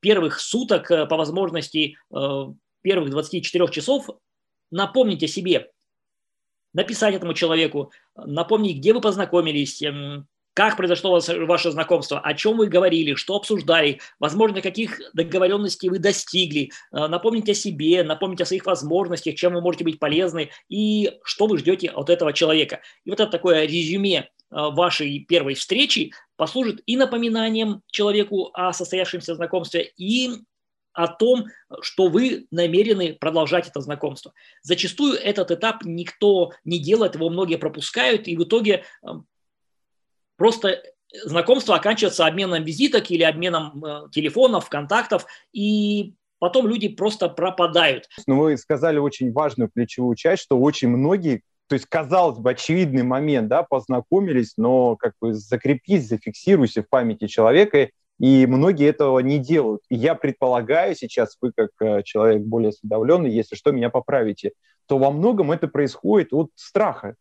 первых 0.00 0.38
суток, 0.38 0.90
э, 0.90 1.06
по 1.06 1.16
возможности 1.16 1.96
э, 2.14 2.44
первых 2.82 3.10
24 3.10 3.68
часов, 3.68 4.10
напомнить 4.70 5.22
о 5.22 5.26
себе, 5.26 5.70
написать 6.72 7.14
этому 7.14 7.34
человеку, 7.34 7.92
напомнить, 8.16 8.78
где 8.78 8.92
вы 8.92 9.00
познакомились, 9.00 9.82
эм, 9.82 10.26
как 10.58 10.76
произошло 10.76 11.20
ваше 11.46 11.70
знакомство, 11.70 12.18
о 12.18 12.34
чем 12.34 12.56
вы 12.56 12.66
говорили, 12.66 13.14
что 13.14 13.36
обсуждали, 13.36 14.00
возможно, 14.18 14.60
каких 14.60 15.00
договоренностей 15.14 15.88
вы 15.88 16.00
достигли, 16.00 16.72
э, 16.90 17.06
напомнить 17.06 17.48
о 17.48 17.54
себе, 17.54 18.02
напомнить 18.02 18.40
о 18.40 18.44
своих 18.44 18.66
возможностях, 18.66 19.36
чем 19.36 19.54
вы 19.54 19.60
можете 19.60 19.84
быть 19.84 20.00
полезны 20.00 20.50
и 20.68 21.12
что 21.22 21.46
вы 21.46 21.58
ждете 21.58 21.90
от 21.90 22.10
этого 22.10 22.32
человека. 22.32 22.80
И 23.04 23.10
вот 23.10 23.20
это 23.20 23.30
такое 23.30 23.66
резюме 23.66 24.16
э, 24.16 24.24
вашей 24.50 25.20
первой 25.28 25.54
встречи 25.54 26.12
послужит 26.36 26.80
и 26.86 26.96
напоминанием 26.96 27.82
человеку 27.86 28.50
о 28.52 28.72
состоявшемся 28.72 29.36
знакомстве, 29.36 29.92
и 29.96 30.40
о 30.98 31.06
том, 31.06 31.46
что 31.80 32.08
вы 32.08 32.46
намерены 32.50 33.14
продолжать 33.14 33.68
это 33.68 33.80
знакомство. 33.80 34.32
Зачастую 34.62 35.14
этот 35.14 35.52
этап 35.52 35.84
никто 35.84 36.52
не 36.64 36.80
делает, 36.80 37.14
его 37.14 37.30
многие 37.30 37.56
пропускают, 37.56 38.26
и 38.26 38.36
в 38.36 38.42
итоге 38.42 38.82
эм, 39.06 39.26
просто 40.36 40.82
знакомство 41.24 41.76
оканчивается 41.76 42.26
обменом 42.26 42.64
визиток 42.64 43.10
или 43.12 43.22
обменом 43.22 43.84
э, 43.84 44.10
телефонов, 44.10 44.68
контактов, 44.68 45.26
и 45.52 46.14
потом 46.40 46.66
люди 46.66 46.88
просто 46.88 47.28
пропадают. 47.28 48.08
Ну, 48.26 48.40
вы 48.40 48.56
сказали 48.56 48.98
очень 48.98 49.32
важную 49.32 49.70
ключевую 49.70 50.16
часть, 50.16 50.42
что 50.42 50.58
очень 50.58 50.88
многие 50.88 51.42
то 51.68 51.74
есть, 51.74 51.84
казалось 51.84 52.38
бы, 52.38 52.52
очевидный 52.52 53.02
момент, 53.02 53.48
да, 53.48 53.62
познакомились, 53.62 54.54
но 54.56 54.96
как 54.96 55.12
бы 55.20 55.34
закрепись, 55.34 56.08
зафиксируйся 56.08 56.82
в 56.82 56.88
памяти 56.88 57.26
человека, 57.26 57.90
и 58.18 58.46
многие 58.46 58.88
этого 58.88 59.20
не 59.20 59.38
делают. 59.38 59.82
И 59.88 59.96
я 59.96 60.14
предполагаю 60.14 60.94
сейчас, 60.94 61.36
вы 61.40 61.52
как 61.56 61.70
э, 61.80 62.02
человек 62.02 62.42
более 62.42 62.70
осведомленный, 62.70 63.30
если 63.30 63.54
что, 63.54 63.72
меня 63.72 63.90
поправите, 63.90 64.52
то 64.86 64.98
во 64.98 65.10
многом 65.10 65.52
это 65.52 65.68
происходит 65.68 66.32
от 66.32 66.50
страха. 66.54 67.14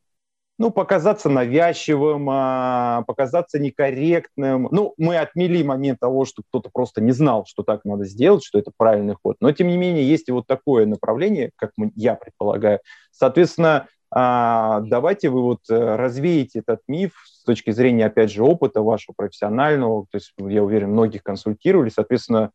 Ну, 0.60 0.72
показаться 0.72 1.30
навязчивым, 1.30 2.28
а, 2.32 3.04
показаться 3.06 3.60
некорректным. 3.60 4.68
Ну, 4.72 4.96
мы 4.98 5.18
отмели 5.18 5.62
момент 5.62 6.00
того, 6.00 6.26
что 6.26 6.42
кто-то 6.50 6.72
просто 6.74 7.00
не 7.00 7.12
знал, 7.12 7.46
что 7.46 7.62
так 7.62 7.86
надо 7.86 8.06
сделать, 8.06 8.44
что 8.44 8.58
это 8.58 8.72
правильный 8.76 9.14
ход. 9.22 9.38
Но, 9.40 9.52
тем 9.52 9.68
не 9.68 9.78
менее, 9.78 10.08
есть 10.08 10.30
и 10.30 10.32
вот 10.32 10.48
такое 10.48 10.88
направление, 10.88 11.52
как 11.58 11.74
я 11.96 12.16
предполагаю. 12.16 12.80
Соответственно, 13.12 13.88
а, 14.10 14.82
давайте 14.82 15.30
вы 15.30 15.42
вот 15.42 15.62
э, 15.70 15.96
развеете 15.96 16.60
этот 16.60 16.82
миф 16.88 17.14
с 17.26 17.44
точки 17.44 17.72
зрения, 17.72 18.06
опять 18.06 18.32
же, 18.32 18.44
опыта 18.44 18.82
вашего 18.82 19.14
профессионального. 19.16 20.06
То 20.10 20.18
есть, 20.18 20.34
я 20.38 20.64
уверен, 20.64 20.92
многих 20.92 21.24
консультировали. 21.24 21.90
Соответственно, 21.90 22.52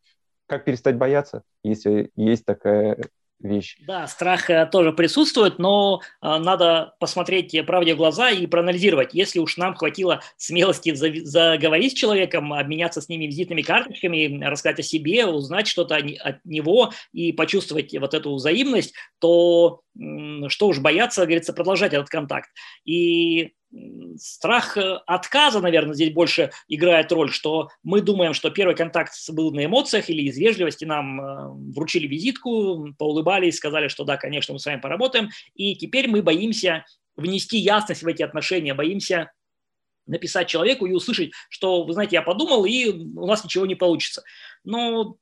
как 0.47 0.65
перестать 0.65 0.97
бояться, 0.97 1.43
если 1.63 2.11
есть 2.17 2.45
такая 2.45 2.99
вещь. 3.43 3.77
Да, 3.81 4.07
страх 4.07 4.51
э, 4.51 4.67
тоже 4.67 4.93
присутствует, 4.93 5.59
но 5.59 6.01
э, 6.21 6.39
надо 6.39 6.95
посмотреть 7.01 7.55
правде 7.67 7.95
в 7.95 7.99
глаза 7.99 8.31
и 8.31 8.47
проанализировать. 8.47 9.15
Если 9.15 9.39
уж 9.39 9.57
нам 9.57 9.75
хватило 9.75 10.21
смелости 10.37 10.95
заговорить 10.95 11.93
с 11.93 11.95
человеком, 11.97 12.53
обменяться 12.53 13.01
с 13.01 13.09
ними 13.09 13.27
визитными 13.27 13.63
карточками, 13.63 14.43
рассказать 14.45 14.81
о 14.81 14.83
себе, 14.83 15.27
узнать 15.27 15.67
что-то 15.67 15.97
от 15.97 16.45
него 16.45 16.93
и 17.13 17.33
почувствовать 17.33 17.97
вот 17.99 18.15
эту 18.15 18.35
взаимность, 18.35 18.95
то 19.19 19.83
что 20.49 20.69
уж 20.69 20.79
бояться, 20.79 21.25
говорится, 21.25 21.53
продолжать 21.53 21.93
этот 21.93 22.09
контакт. 22.09 22.49
И 22.85 23.53
страх 24.19 24.77
э, 24.77 24.99
отказа, 25.07 25.61
наверное, 25.61 25.95
здесь 25.95 26.13
больше 26.13 26.51
играет 26.69 27.11
роль, 27.13 27.31
что 27.31 27.69
мы 27.83 28.01
думаем, 28.01 28.35
что 28.35 28.51
первый 28.51 28.77
контакт 28.77 29.13
был 29.31 29.53
на 29.53 29.65
эмоциях 29.65 30.11
или 30.11 30.23
из 30.23 30.37
вежливости 30.37 30.85
нам 30.85 31.21
э, 31.21 31.49
вручили 31.75 32.07
визитку, 32.07 32.95
поулыбались, 32.99 33.57
сказали, 33.57 33.89
что 33.89 34.05
да, 34.05 34.17
конечно, 34.17 34.53
мы 34.53 34.61
с 34.61 34.67
вами 34.67 34.81
поработаем, 34.81 35.31
и 35.55 35.75
теперь 35.75 36.09
мы 36.09 36.23
боимся 36.23 36.85
внести 37.17 37.59
ясность 37.59 38.03
в 38.03 38.07
эти 38.07 38.23
отношения, 38.23 38.75
боимся 38.75 39.33
написать 40.07 40.49
человеку 40.49 40.87
и 40.87 40.93
услышать, 40.93 41.33
что, 41.49 41.85
вы 41.85 41.93
знаете, 41.93 42.17
я 42.17 42.23
подумал, 42.23 42.65
и 42.65 42.91
у 42.91 43.27
нас 43.27 43.45
ничего 43.45 43.67
не 43.67 43.75
получится. 43.75 44.23
Но 44.65 45.17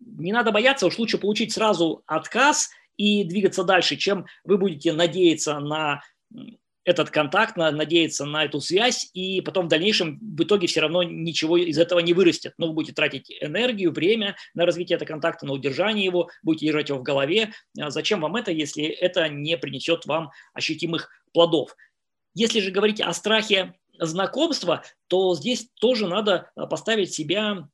не 0.00 0.32
надо 0.32 0.52
бояться, 0.52 0.86
уж 0.86 0.98
лучше 0.98 1.18
получить 1.18 1.52
сразу 1.52 2.02
отказ 2.06 2.70
и 2.96 3.24
двигаться 3.24 3.62
дальше, 3.62 3.96
чем 3.96 4.26
вы 4.44 4.58
будете 4.58 4.92
надеяться 4.92 5.58
на 5.58 6.02
этот 6.84 7.10
контакт, 7.10 7.56
надеяться 7.56 8.24
на 8.24 8.44
эту 8.44 8.60
связь, 8.60 9.10
и 9.14 9.40
потом 9.40 9.66
в 9.66 9.68
дальнейшем 9.68 10.18
в 10.20 10.42
итоге 10.42 10.66
все 10.66 10.80
равно 10.80 11.02
ничего 11.02 11.56
из 11.56 11.78
этого 11.78 12.00
не 12.00 12.12
вырастет. 12.12 12.54
Но 12.58 12.68
вы 12.68 12.74
будете 12.74 12.92
тратить 12.92 13.30
энергию, 13.40 13.92
время 13.92 14.36
на 14.54 14.66
развитие 14.66 14.96
этого 14.96 15.08
контакта, 15.08 15.46
на 15.46 15.52
удержание 15.52 16.04
его, 16.04 16.28
будете 16.42 16.66
держать 16.66 16.88
его 16.88 16.98
в 16.98 17.02
голове. 17.02 17.52
А 17.78 17.90
зачем 17.90 18.20
вам 18.20 18.36
это, 18.36 18.50
если 18.50 18.84
это 18.84 19.28
не 19.28 19.56
принесет 19.56 20.06
вам 20.06 20.30
ощутимых 20.54 21.10
плодов? 21.32 21.76
Если 22.34 22.60
же 22.60 22.70
говорить 22.70 23.00
о 23.00 23.12
страхе 23.12 23.74
знакомства, 23.98 24.82
то 25.08 25.34
здесь 25.34 25.68
тоже 25.80 26.08
надо 26.08 26.50
поставить 26.70 27.12
себя 27.12 27.50
а, 27.52 27.68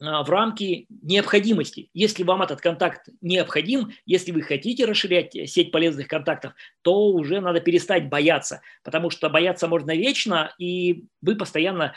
в 0.00 0.30
рамки 0.30 0.86
необходимости. 1.02 1.90
Если 1.92 2.22
вам 2.22 2.42
этот 2.42 2.60
контакт 2.60 3.08
необходим, 3.20 3.92
если 4.06 4.30
вы 4.30 4.42
хотите 4.42 4.84
расширять 4.84 5.32
сеть 5.50 5.72
полезных 5.72 6.06
контактов, 6.06 6.54
то 6.82 7.08
уже 7.08 7.40
надо 7.40 7.60
перестать 7.60 8.08
бояться, 8.08 8.60
потому 8.84 9.10
что 9.10 9.28
бояться 9.28 9.66
можно 9.66 9.94
вечно, 9.96 10.54
и 10.58 11.04
вы 11.20 11.36
постоянно, 11.36 11.94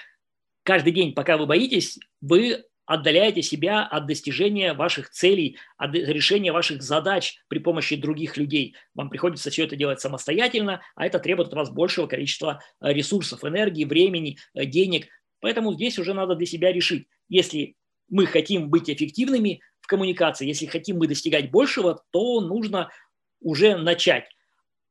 каждый 0.64 0.94
день, 0.94 1.14
пока 1.14 1.38
вы 1.38 1.46
боитесь, 1.46 2.00
вы 2.22 2.64
отдаляете 2.86 3.42
себя 3.42 3.84
от 3.84 4.06
достижения 4.06 4.74
ваших 4.74 5.10
целей, 5.12 5.58
от 5.78 5.94
решения 5.94 6.52
ваших 6.52 6.82
задач 6.82 7.38
при 7.48 7.60
помощи 7.60 7.96
других 7.96 8.36
людей. 8.36 8.76
Вам 8.96 9.10
приходится 9.10 9.50
все 9.50 9.64
это 9.64 9.76
делать 9.76 10.02
самостоятельно, 10.02 10.82
а 10.96 11.06
это 11.06 11.20
требует 11.20 11.50
от 11.50 11.54
вас 11.54 11.70
большего 11.70 12.08
количества 12.08 12.62
э, 12.82 12.92
ресурсов, 12.92 13.46
энергии, 13.46 13.86
времени, 13.86 14.38
э, 14.54 14.66
денег. 14.66 15.08
Поэтому 15.40 15.74
здесь 15.74 16.00
уже 16.00 16.14
надо 16.14 16.36
для 16.36 16.46
себя 16.46 16.74
решить, 16.74 17.08
если 17.30 17.76
мы 18.12 18.28
хотим 18.28 18.70
быть 18.70 18.90
эффективными 18.90 19.62
в 19.80 19.88
коммуникации, 19.88 20.46
если 20.46 20.68
хотим 20.68 21.00
мы 21.00 21.08
достигать 21.08 21.50
большего, 21.50 22.04
то 22.12 22.42
нужно 22.42 22.92
уже 23.40 23.76
начать. 23.76 24.26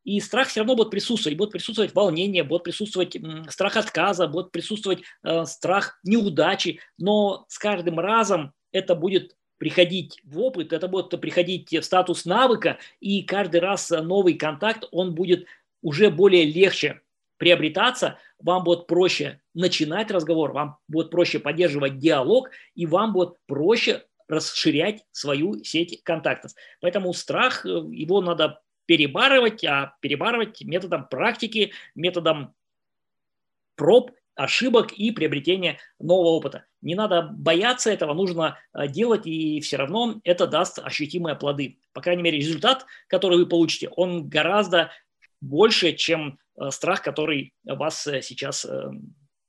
И 0.02 0.18
страх 0.20 0.48
все 0.48 0.60
равно 0.60 0.74
будет 0.74 0.90
присутствовать. 0.90 1.38
Будет 1.38 1.52
присутствовать 1.52 1.94
волнение, 1.94 2.42
будет 2.42 2.64
присутствовать 2.64 3.16
страх 3.48 3.76
отказа, 3.76 4.26
будет 4.26 4.50
присутствовать 4.50 5.02
э, 5.22 5.44
страх 5.44 6.00
неудачи. 6.02 6.80
Но 6.98 7.44
с 7.48 7.58
каждым 7.58 8.00
разом 8.00 8.52
это 8.72 8.94
будет 8.94 9.36
приходить 9.58 10.18
в 10.24 10.40
опыт, 10.40 10.72
это 10.72 10.88
будет 10.88 11.20
приходить 11.20 11.70
в 11.70 11.82
статус 11.82 12.24
навыка, 12.24 12.78
и 12.98 13.22
каждый 13.22 13.60
раз 13.60 13.90
новый 13.90 14.32
контакт, 14.34 14.88
он 14.90 15.14
будет 15.14 15.46
уже 15.82 16.10
более 16.10 16.44
легче 16.46 17.02
приобретаться, 17.40 18.18
вам 18.38 18.64
будет 18.64 18.86
проще 18.86 19.40
начинать 19.54 20.10
разговор, 20.10 20.52
вам 20.52 20.76
будет 20.88 21.10
проще 21.10 21.38
поддерживать 21.38 21.98
диалог, 21.98 22.50
и 22.74 22.84
вам 22.84 23.14
будет 23.14 23.36
проще 23.46 24.04
расширять 24.28 25.06
свою 25.10 25.64
сеть 25.64 26.02
контактов. 26.04 26.52
Поэтому 26.82 27.14
страх, 27.14 27.64
э, 27.64 27.68
его 27.68 28.20
надо 28.20 28.60
перебарывать, 28.84 29.64
а 29.64 29.96
перебарывать 30.00 30.60
методом 30.60 31.08
практики, 31.08 31.72
методом 31.94 32.54
проб, 33.74 34.10
ошибок 34.34 34.92
и 34.92 35.10
приобретения 35.10 35.78
нового 35.98 36.32
опыта. 36.32 36.66
Не 36.82 36.94
надо 36.94 37.22
бояться 37.22 37.90
этого, 37.90 38.12
нужно 38.12 38.58
э, 38.74 38.86
делать, 38.86 39.26
и 39.26 39.60
все 39.60 39.78
равно 39.78 40.20
это 40.24 40.46
даст 40.46 40.78
ощутимые 40.78 41.36
плоды. 41.36 41.78
По 41.94 42.02
крайней 42.02 42.22
мере, 42.22 42.36
результат, 42.36 42.84
который 43.06 43.38
вы 43.38 43.46
получите, 43.46 43.88
он 43.96 44.28
гораздо 44.28 44.90
больше, 45.40 45.94
чем 45.94 46.38
страх, 46.68 47.02
который 47.02 47.54
вас 47.64 48.06
э, 48.06 48.20
сейчас 48.22 48.64
э, 48.64 48.90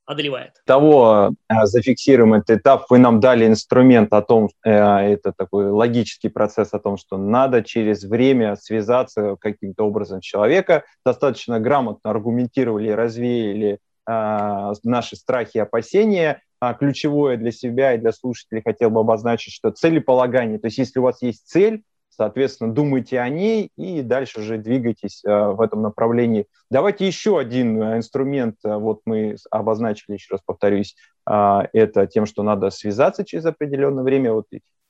одолевает. 0.06 0.62
Того 0.66 1.32
зафиксируем 1.64 2.34
этот 2.34 2.60
этап. 2.60 2.86
Вы 2.90 2.98
нам 2.98 3.20
дали 3.20 3.46
инструмент 3.46 4.14
о 4.14 4.22
том, 4.22 4.50
это 4.64 5.32
такой 5.32 5.70
логический 5.70 6.30
процесс 6.30 6.74
о 6.74 6.80
том, 6.80 6.98
что 6.98 7.18
надо 7.18 7.64
через 7.64 8.04
время 8.04 8.56
связаться 8.56 9.36
каким-то 9.40 9.84
образом 9.84 10.20
человека. 10.20 10.84
Достаточно 11.06 11.60
грамотно 11.60 12.10
аргументировали, 12.10 12.90
развеяли 12.90 13.80
наши 14.06 15.16
страхи 15.16 15.58
и 15.58 15.62
опасения. 15.62 16.42
А 16.60 16.76
ключевое 16.76 17.38
для 17.38 17.52
себя 17.52 17.96
и 17.96 17.98
для 17.98 18.12
слушателей 18.12 18.62
хотел 18.62 18.92
бы 18.92 19.00
обозначить, 19.00 19.52
что 19.52 19.72
целеполагание, 19.72 20.60
то 20.60 20.68
есть 20.68 20.78
если 20.78 21.00
у 21.00 21.04
вас 21.04 21.20
есть 21.24 21.48
цель, 21.48 21.82
Соответственно, 22.22 22.72
думайте 22.72 23.20
о 23.20 23.28
ней 23.30 23.72
и 23.78 24.04
дальше 24.04 24.42
уже 24.42 24.60
двигайтесь 24.60 25.24
э, 25.26 25.28
в 25.28 25.60
этом 25.60 25.82
направлении. 25.82 26.46
Давайте 26.70 27.08
еще 27.08 27.40
один 27.40 27.82
э, 27.82 27.98
инструмент, 27.98 28.58
э, 28.64 28.76
вот 28.76 29.02
мы 29.06 29.38
обозначили, 29.50 30.14
еще 30.14 30.34
раз 30.34 30.42
повторюсь, 30.46 30.96
это 31.26 32.06
тем, 32.06 32.28
что 32.28 32.44
надо 32.44 32.70
связаться 32.70 33.26
через 33.26 33.46
определенное 33.46 34.04
время. 34.04 34.34
Вот 34.34 34.46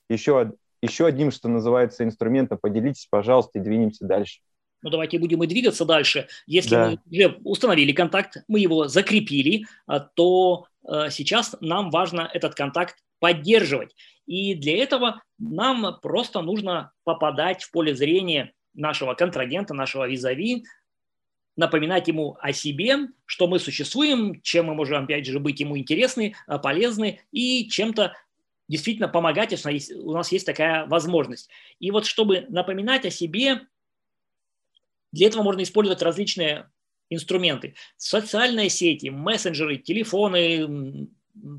еще, 0.10 0.52
еще 0.82 1.06
одним, 1.06 1.32
что 1.32 1.48
называется, 1.48 2.04
инструментом 2.04 2.58
поделитесь, 2.62 3.08
пожалуйста, 3.10 3.60
и 3.60 3.62
двинемся 3.62 4.06
дальше. 4.06 4.42
Ну, 4.82 4.90
давайте 4.90 5.18
будем 5.18 5.42
и 5.44 5.48
двигаться 5.48 5.86
дальше. 5.86 6.28
Если 6.48 6.76
да. 6.76 6.90
мы 6.90 7.00
уже 7.10 7.38
установили 7.46 7.94
контакт, 7.94 8.44
мы 8.50 8.60
его 8.60 8.90
закрепили, 8.90 9.68
то 10.16 10.66
сейчас 11.10 11.56
нам 11.62 11.92
важно 11.92 12.30
этот 12.34 12.56
контакт 12.56 12.96
поддерживать. 13.22 13.96
И 14.26 14.56
для 14.56 14.84
этого 14.84 15.22
нам 15.38 16.00
просто 16.02 16.42
нужно 16.42 16.92
попадать 17.04 17.64
в 17.64 17.72
поле 17.72 17.96
зрения 17.96 18.54
нашего 18.74 19.14
контрагента, 19.14 19.74
нашего 19.74 20.10
визави, 20.10 20.66
напоминать 21.56 22.08
ему 22.08 22.38
о 22.42 22.52
себе, 22.52 23.10
что 23.26 23.48
мы 23.48 23.60
существуем, 23.60 24.42
чем 24.42 24.66
мы 24.66 24.74
можем, 24.76 25.04
опять 25.04 25.26
же, 25.26 25.40
быть 25.40 25.60
ему 25.60 25.78
интересны, 25.78 26.36
а, 26.48 26.58
полезны 26.58 27.22
и 27.32 27.70
чем-то 27.70 28.18
действительно 28.68 29.08
помогать, 29.08 29.52
если 29.52 29.94
у 29.96 30.14
нас 30.14 30.32
есть 30.32 30.46
такая 30.46 30.88
возможность. 30.88 31.50
И 31.80 31.92
вот 31.92 32.06
чтобы 32.06 32.46
напоминать 32.50 33.06
о 33.06 33.12
себе, 33.12 33.62
для 35.12 35.28
этого 35.28 35.44
можно 35.44 35.62
использовать 35.62 36.02
различные 36.02 36.72
инструменты. 37.10 37.76
Социальные 37.98 38.70
сети, 38.70 39.10
мессенджеры, 39.10 39.78
телефоны, 39.78 41.10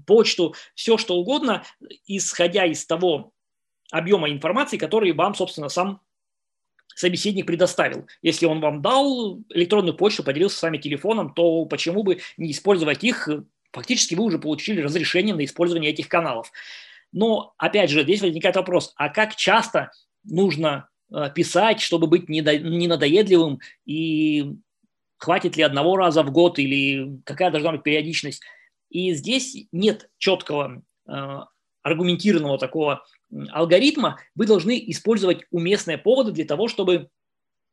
почту, 0.06 0.54
все 0.74 0.98
что 0.98 1.16
угодно, 1.16 1.64
исходя 2.06 2.64
из 2.66 2.84
того 2.86 3.32
объема 3.90 4.30
информации, 4.30 4.78
который 4.78 5.12
вам, 5.12 5.34
собственно, 5.34 5.68
сам 5.68 6.00
собеседник 6.94 7.46
предоставил. 7.46 8.06
Если 8.22 8.46
он 8.46 8.60
вам 8.60 8.82
дал 8.82 9.40
электронную 9.50 9.96
почту, 9.96 10.24
поделился 10.24 10.58
с 10.58 10.62
вами 10.62 10.78
телефоном, 10.78 11.34
то 11.34 11.64
почему 11.66 12.02
бы 12.02 12.18
не 12.36 12.50
использовать 12.50 13.04
их? 13.04 13.28
Фактически 13.72 14.14
вы 14.14 14.24
уже 14.24 14.38
получили 14.38 14.80
разрешение 14.80 15.34
на 15.34 15.44
использование 15.44 15.90
этих 15.90 16.08
каналов. 16.08 16.52
Но, 17.12 17.54
опять 17.58 17.90
же, 17.90 18.02
здесь 18.02 18.22
возникает 18.22 18.56
вопрос, 18.56 18.92
а 18.96 19.08
как 19.08 19.36
часто 19.36 19.90
нужно 20.24 20.88
э, 21.10 21.30
писать, 21.34 21.80
чтобы 21.80 22.06
быть 22.06 22.28
ненадоедливым, 22.28 23.60
и 23.84 24.52
хватит 25.18 25.56
ли 25.56 25.62
одного 25.62 25.96
раза 25.96 26.22
в 26.22 26.30
год, 26.30 26.58
или 26.58 27.20
какая 27.24 27.50
должна 27.50 27.72
быть 27.72 27.82
периодичность? 27.82 28.42
И 28.92 29.14
здесь 29.14 29.56
нет 29.72 30.10
четкого 30.18 30.82
аргументированного 31.82 32.58
такого 32.58 33.04
алгоритма, 33.50 34.18
вы 34.34 34.46
должны 34.46 34.78
использовать 34.90 35.44
уместные 35.50 35.98
поводы 35.98 36.32
для 36.32 36.44
того, 36.44 36.68
чтобы 36.68 37.08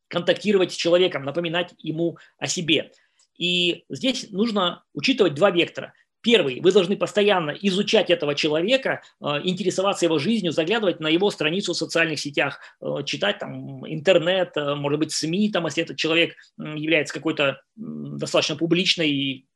контактировать 0.08 0.72
с 0.72 0.76
человеком, 0.76 1.24
напоминать 1.24 1.74
ему 1.78 2.18
о 2.38 2.48
себе. 2.48 2.92
И 3.38 3.86
здесь 3.90 4.32
нужно 4.32 4.84
учитывать 4.94 5.36
два 5.36 5.52
вектора. 5.52 5.94
Первый, 6.22 6.60
вы 6.60 6.74
должны 6.74 6.98
постоянно 6.98 7.52
изучать 7.52 8.10
этого 8.10 8.36
человека, 8.36 9.02
э, 9.22 9.26
интересоваться 9.46 10.06
его 10.06 10.20
жизнью, 10.20 10.52
заглядывать 10.52 11.00
на 11.00 11.08
его 11.08 11.32
страницу 11.32 11.74
в 11.74 11.78
социальных 11.78 12.20
сетях, 12.20 12.60
э, 12.82 13.04
читать 13.06 13.40
там 13.40 13.88
интернет, 13.88 14.52
э, 14.58 14.76
может 14.76 15.00
быть, 15.00 15.14
СМИ, 15.14 15.50
там, 15.52 15.66
если 15.66 15.84
этот 15.84 15.96
человек 15.96 16.36
является 16.58 17.14
какой-то 17.14 17.62
достаточно 17.78 18.58
публичной 18.58 19.48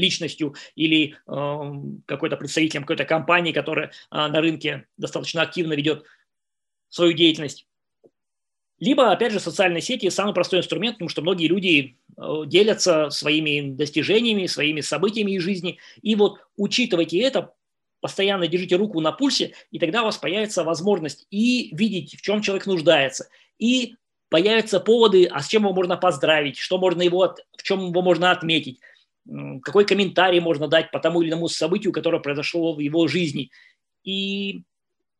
личностью 0.00 0.54
или 0.74 1.16
какой-то 1.26 2.36
представителем 2.36 2.82
какой-то 2.82 3.04
компании, 3.04 3.52
которая 3.52 3.92
на 4.10 4.40
рынке 4.40 4.86
достаточно 4.96 5.42
активно 5.42 5.74
ведет 5.74 6.04
свою 6.88 7.12
деятельность. 7.12 7.66
Либо, 8.80 9.12
опять 9.12 9.32
же, 9.32 9.40
социальные 9.40 9.82
сети– 9.82 10.08
самый 10.10 10.32
простой 10.32 10.60
инструмент, 10.60 10.94
потому 10.96 11.10
что 11.10 11.20
многие 11.20 11.48
люди 11.48 11.98
э, 12.16 12.42
делятся 12.46 13.10
своими 13.10 13.72
достижениями, 13.72 14.46
своими 14.46 14.80
событиями 14.80 15.32
из 15.32 15.42
жизни. 15.42 15.78
И 16.00 16.14
вот 16.14 16.38
учитывайте 16.56 17.20
это, 17.20 17.52
постоянно 18.00 18.48
держите 18.48 18.76
руку 18.76 19.00
на 19.00 19.12
пульсе, 19.12 19.52
и 19.70 19.78
тогда 19.78 20.00
у 20.00 20.06
вас 20.06 20.16
появится 20.16 20.64
возможность 20.64 21.26
и 21.30 21.76
видеть, 21.76 22.16
в 22.16 22.22
чем 22.22 22.40
человек 22.40 22.64
нуждается, 22.64 23.28
и 23.58 23.96
появятся 24.30 24.80
поводы, 24.80 25.26
а 25.26 25.42
с 25.42 25.48
чем 25.48 25.64
его 25.64 25.74
можно 25.74 25.98
поздравить, 25.98 26.56
что 26.56 26.78
можно 26.78 27.02
его, 27.02 27.36
в 27.58 27.62
чем 27.62 27.88
его 27.88 28.00
можно 28.00 28.30
отметить, 28.30 28.80
какой 29.62 29.84
комментарий 29.84 30.40
можно 30.40 30.68
дать 30.68 30.90
по 30.90 30.98
тому 30.98 31.22
или 31.22 31.30
иному 31.30 31.48
событию, 31.48 31.92
которое 31.92 32.20
произошло 32.20 32.74
в 32.74 32.80
его 32.80 33.06
жизни. 33.08 33.50
И 34.02 34.62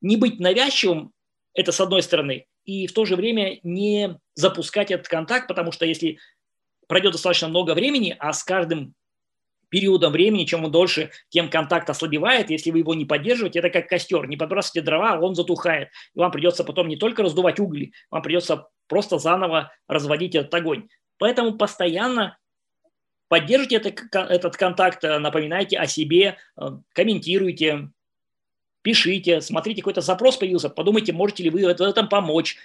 не 0.01 0.17
быть 0.17 0.41
навязчивым, 0.41 1.13
это 1.55 1.73
с 1.73 1.81
одной 1.81 2.03
стороны, 2.03 2.47
и 2.65 2.87
в 2.87 2.93
то 2.93 3.05
же 3.05 3.17
время 3.17 3.59
не 3.63 4.19
запускать 4.35 4.91
этот 4.91 5.09
контакт, 5.09 5.49
потому 5.49 5.73
что 5.73 5.85
если 5.85 6.19
пройдет 6.87 7.13
достаточно 7.13 7.49
много 7.49 7.75
времени, 7.75 8.17
а 8.19 8.33
с 8.33 8.43
каждым 8.45 8.95
периодом 9.71 10.13
времени, 10.13 10.45
чем 10.45 10.65
он 10.65 10.71
дольше, 10.71 11.11
тем 11.31 11.49
контакт 11.49 11.89
ослабевает. 11.89 12.51
Если 12.51 12.71
вы 12.71 12.79
его 12.81 12.95
не 12.95 13.07
поддерживаете, 13.07 13.61
это 13.61 13.71
как 13.71 13.89
костер. 13.89 14.27
Не 14.29 14.37
подбрасывайте 14.37 14.83
дрова, 14.83 15.19
он 15.21 15.35
затухает. 15.35 15.89
И 16.15 16.19
вам 16.19 16.31
придется 16.33 16.65
потом 16.65 16.89
не 16.89 16.97
только 16.97 17.23
раздувать 17.23 17.61
угли, 17.61 17.93
вам 18.11 18.23
придется 18.23 18.67
просто 18.89 19.19
заново 19.19 19.73
разводить 19.87 20.35
этот 20.35 20.53
огонь. 20.53 20.89
Поэтому 21.19 21.57
постоянно 21.57 22.37
поддержите 23.31 23.77
это, 23.77 24.19
этот 24.19 24.57
контакт, 24.57 25.05
напоминайте 25.05 25.79
о 25.79 25.87
себе, 25.87 26.37
э, 26.57 26.71
комментируйте, 26.93 27.91
пишите, 28.83 29.41
смотрите, 29.41 29.83
какой-то 29.83 30.01
запрос 30.01 30.37
появился, 30.37 30.69
подумайте, 30.69 31.13
можете 31.13 31.45
ли 31.45 31.51
вы 31.51 31.63
в 31.63 31.81
этом 31.81 32.09
помочь. 32.09 32.57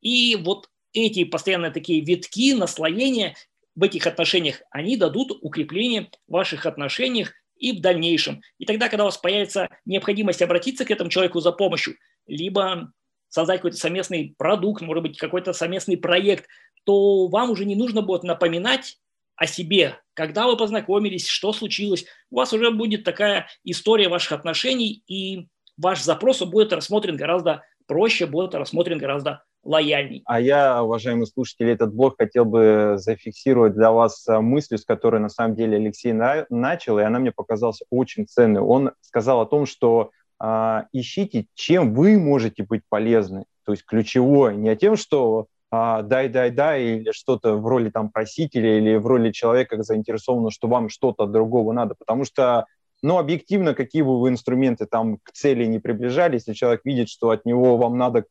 И 0.00 0.36
вот 0.36 0.70
эти 0.94 1.24
постоянные 1.24 1.72
такие 1.72 2.00
витки, 2.00 2.54
наслоения 2.54 3.36
в 3.74 3.82
этих 3.82 4.06
отношениях, 4.06 4.62
они 4.70 4.96
дадут 4.96 5.38
укрепление 5.42 6.10
ваших 6.26 6.64
отношениях 6.64 7.34
и 7.58 7.72
в 7.72 7.82
дальнейшем. 7.82 8.40
И 8.58 8.64
тогда, 8.64 8.88
когда 8.88 9.04
у 9.04 9.08
вас 9.08 9.18
появится 9.18 9.68
необходимость 9.84 10.40
обратиться 10.40 10.86
к 10.86 10.90
этому 10.90 11.10
человеку 11.10 11.40
за 11.40 11.52
помощью, 11.52 11.96
либо 12.26 12.90
создать 13.28 13.58
какой-то 13.58 13.76
совместный 13.76 14.34
продукт, 14.38 14.80
может 14.80 15.02
быть, 15.02 15.18
какой-то 15.18 15.52
совместный 15.52 15.98
проект, 15.98 16.46
то 16.84 17.26
вам 17.28 17.50
уже 17.50 17.66
не 17.66 17.76
нужно 17.76 18.00
будет 18.00 18.22
напоминать 18.22 18.98
о 19.36 19.46
себе, 19.46 19.96
когда 20.14 20.46
вы 20.46 20.56
познакомились, 20.56 21.26
что 21.26 21.52
случилось. 21.52 22.06
У 22.30 22.36
вас 22.36 22.52
уже 22.52 22.70
будет 22.70 23.04
такая 23.04 23.46
история 23.64 24.08
ваших 24.08 24.32
отношений, 24.32 25.02
и 25.06 25.48
ваш 25.76 26.02
запрос 26.02 26.42
будет 26.42 26.72
рассмотрен 26.72 27.16
гораздо 27.16 27.62
проще, 27.86 28.26
будет 28.26 28.54
рассмотрен 28.54 28.98
гораздо 28.98 29.42
лояльней. 29.64 30.22
А 30.26 30.40
я, 30.40 30.82
уважаемые 30.82 31.26
слушатели, 31.26 31.72
этот 31.72 31.94
блог 31.94 32.16
хотел 32.18 32.44
бы 32.44 32.94
зафиксировать 32.96 33.74
для 33.74 33.90
вас 33.90 34.26
э, 34.28 34.38
мыслью, 34.40 34.78
с 34.78 34.84
которой 34.84 35.20
на 35.20 35.30
самом 35.30 35.56
деле 35.56 35.78
Алексей 35.78 36.12
на- 36.12 36.46
начал, 36.50 36.98
и 36.98 37.02
она 37.02 37.18
мне 37.18 37.32
показалась 37.32 37.80
очень 37.90 38.26
ценной. 38.26 38.60
Он 38.60 38.92
сказал 39.00 39.40
о 39.40 39.46
том, 39.46 39.64
что 39.66 40.10
а, 40.38 40.86
ищите, 40.92 41.46
чем 41.54 41.94
вы 41.94 42.18
можете 42.18 42.64
быть 42.64 42.82
полезны. 42.88 43.44
То 43.64 43.72
есть 43.72 43.84
ключевое 43.84 44.54
не 44.54 44.74
тем, 44.76 44.96
что 44.96 45.46
а, 45.74 46.02
дай, 46.02 46.28
дай, 46.28 46.50
дай, 46.50 46.82
или 46.82 47.10
что-то 47.12 47.56
в 47.56 47.66
роли 47.66 47.90
там 47.90 48.10
просителя, 48.10 48.78
или 48.78 48.96
в 48.96 49.06
роли 49.06 49.32
человека 49.32 49.82
заинтересованного, 49.82 50.50
что 50.50 50.68
вам 50.68 50.88
что-то 50.88 51.24
от 51.24 51.32
другого 51.32 51.72
надо. 51.72 51.94
Потому 51.98 52.24
что 52.24 52.66
но 53.02 53.18
объективно, 53.18 53.74
какие 53.74 54.00
бы 54.00 54.18
вы 54.18 54.30
инструменты 54.30 54.86
там 54.86 55.18
к 55.22 55.32
цели 55.32 55.66
не 55.66 55.78
приближались, 55.78 56.46
если 56.46 56.54
человек 56.54 56.80
видит, 56.84 57.10
что 57.10 57.30
от 57.30 57.44
него 57.44 57.76
вам 57.76 57.98
надо 57.98 58.24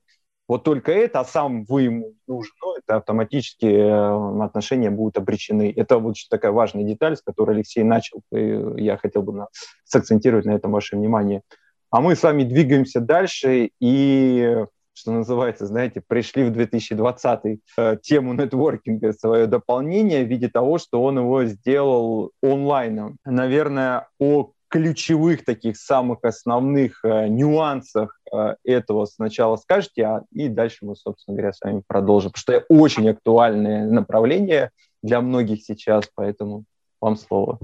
вот 0.47 0.63
только 0.63 0.91
это, 0.91 1.19
а 1.19 1.25
сам 1.25 1.63
вы 1.65 1.83
ему 1.83 2.13
нужен, 2.27 2.51
ну, 2.61 2.75
это 2.75 2.97
автоматически 2.97 3.65
э, 3.65 4.43
отношения 4.43 4.89
будут 4.89 5.17
обречены. 5.17 5.71
Это 5.75 5.99
вот 5.99 6.15
такая 6.29 6.51
важная 6.51 6.83
деталь, 6.83 7.15
с 7.15 7.21
которой 7.21 7.55
Алексей 7.55 7.83
начал, 7.83 8.21
и 8.31 8.81
я 8.81 8.97
хотел 8.97 9.21
бы 9.21 9.33
на, 9.33 9.47
сакцентировать 9.85 10.45
на 10.45 10.51
этом 10.51 10.71
ваше 10.71 10.95
внимание. 10.95 11.43
А 11.91 12.01
мы 12.01 12.15
с 12.15 12.23
вами 12.23 12.43
двигаемся 12.43 12.99
дальше 12.99 13.69
и 13.79 14.65
что 14.93 15.11
называется, 15.11 15.65
знаете, 15.65 16.01
пришли 16.05 16.43
в 16.43 16.51
2020 16.51 17.59
э, 17.77 17.97
тему 18.01 18.33
нетворкинга 18.33 19.13
свое 19.13 19.47
дополнение 19.47 20.23
в 20.23 20.27
виде 20.27 20.49
того, 20.49 20.77
что 20.77 21.03
он 21.03 21.17
его 21.17 21.45
сделал 21.45 22.31
онлайном. 22.41 23.17
Наверное, 23.25 24.07
о 24.19 24.51
ключевых 24.73 25.45
таких 25.45 25.77
самых 25.77 26.23
основных 26.23 27.03
э, 27.03 27.27
нюансах 27.27 28.19
э, 28.31 28.55
этого 28.63 29.05
сначала 29.05 29.55
скажете, 29.57 30.03
а 30.03 30.21
и 30.31 30.47
дальше 30.47 30.79
мы, 30.81 30.95
собственно 30.95 31.37
говоря, 31.37 31.53
с 31.53 31.61
вами 31.61 31.83
продолжим, 31.85 32.31
потому 32.31 32.41
что 32.41 32.53
это 32.53 32.65
очень 32.69 33.09
актуальное 33.09 33.87
направление 33.87 34.71
для 35.03 35.21
многих 35.21 35.63
сейчас, 35.63 36.09
поэтому 36.15 36.65
вам 36.99 37.17
слово. 37.17 37.59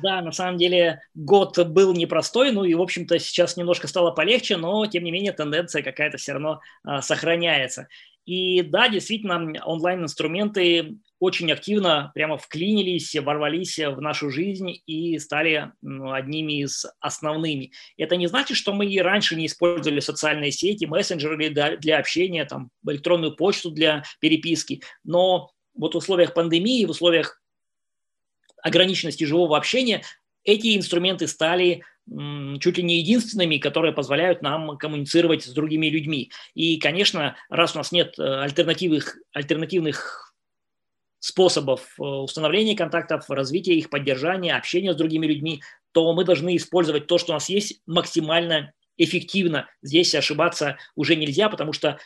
Да, 0.00 0.22
на 0.22 0.32
самом 0.32 0.56
деле 0.56 1.00
год 1.14 1.58
был 1.68 1.92
непростой, 1.92 2.52
ну 2.52 2.64
и, 2.64 2.74
в 2.74 2.80
общем-то, 2.80 3.18
сейчас 3.18 3.56
немножко 3.56 3.88
стало 3.88 4.10
полегче, 4.10 4.56
но, 4.56 4.86
тем 4.86 5.04
не 5.04 5.10
менее, 5.10 5.32
тенденция 5.32 5.82
какая-то 5.82 6.16
все 6.16 6.32
равно 6.32 6.60
а, 6.84 7.02
сохраняется. 7.02 7.88
И 8.24 8.62
да, 8.62 8.88
действительно, 8.88 9.52
онлайн-инструменты 9.64 10.96
очень 11.18 11.50
активно 11.50 12.12
прямо 12.14 12.38
вклинились, 12.38 13.14
ворвались 13.16 13.78
в 13.78 14.00
нашу 14.00 14.30
жизнь 14.30 14.80
и 14.86 15.18
стали 15.18 15.72
одними 15.82 16.62
из 16.62 16.86
основными. 17.00 17.72
Это 17.96 18.16
не 18.16 18.28
значит, 18.28 18.56
что 18.56 18.72
мы 18.72 18.86
и 18.86 19.00
раньше 19.00 19.34
не 19.34 19.46
использовали 19.46 20.00
социальные 20.00 20.52
сети, 20.52 20.84
мессенджеры 20.84 21.50
для 21.50 21.98
общения, 21.98 22.44
там, 22.44 22.70
электронную 22.88 23.34
почту 23.34 23.70
для 23.70 24.04
переписки, 24.20 24.82
но 25.02 25.50
вот 25.74 25.94
в 25.94 25.98
условиях 25.98 26.34
пандемии, 26.34 26.84
в 26.84 26.90
условиях 26.90 27.41
ограниченности 28.62 29.24
живого 29.24 29.56
общения 29.56 30.02
эти 30.44 30.76
инструменты 30.76 31.28
стали 31.28 31.82
чуть 32.58 32.78
ли 32.78 32.82
не 32.82 32.98
единственными, 32.98 33.58
которые 33.58 33.92
позволяют 33.92 34.42
нам 34.42 34.76
коммуницировать 34.76 35.44
с 35.44 35.52
другими 35.52 35.86
людьми. 35.86 36.32
И, 36.54 36.78
конечно, 36.78 37.36
раз 37.48 37.74
у 37.74 37.78
нас 37.78 37.92
нет 37.92 38.18
э, 38.18 38.22
альтернативных, 38.22 39.16
альтернативных 39.32 40.34
способов 41.20 41.94
э, 41.98 42.02
установления 42.02 42.76
контактов, 42.76 43.30
развития 43.30 43.74
их, 43.74 43.88
поддержания, 43.88 44.56
общения 44.56 44.92
с 44.92 44.96
другими 44.96 45.26
людьми, 45.26 45.62
то 45.92 46.12
мы 46.12 46.24
должны 46.24 46.56
использовать 46.56 47.06
то, 47.06 47.18
что 47.18 47.32
у 47.32 47.34
нас 47.34 47.48
есть, 47.48 47.80
максимально 47.86 48.72
эффективно. 48.96 49.68
Здесь 49.80 50.14
ошибаться 50.16 50.78
уже 50.96 51.14
нельзя, 51.14 51.48
потому 51.48 51.72
что 51.72 51.98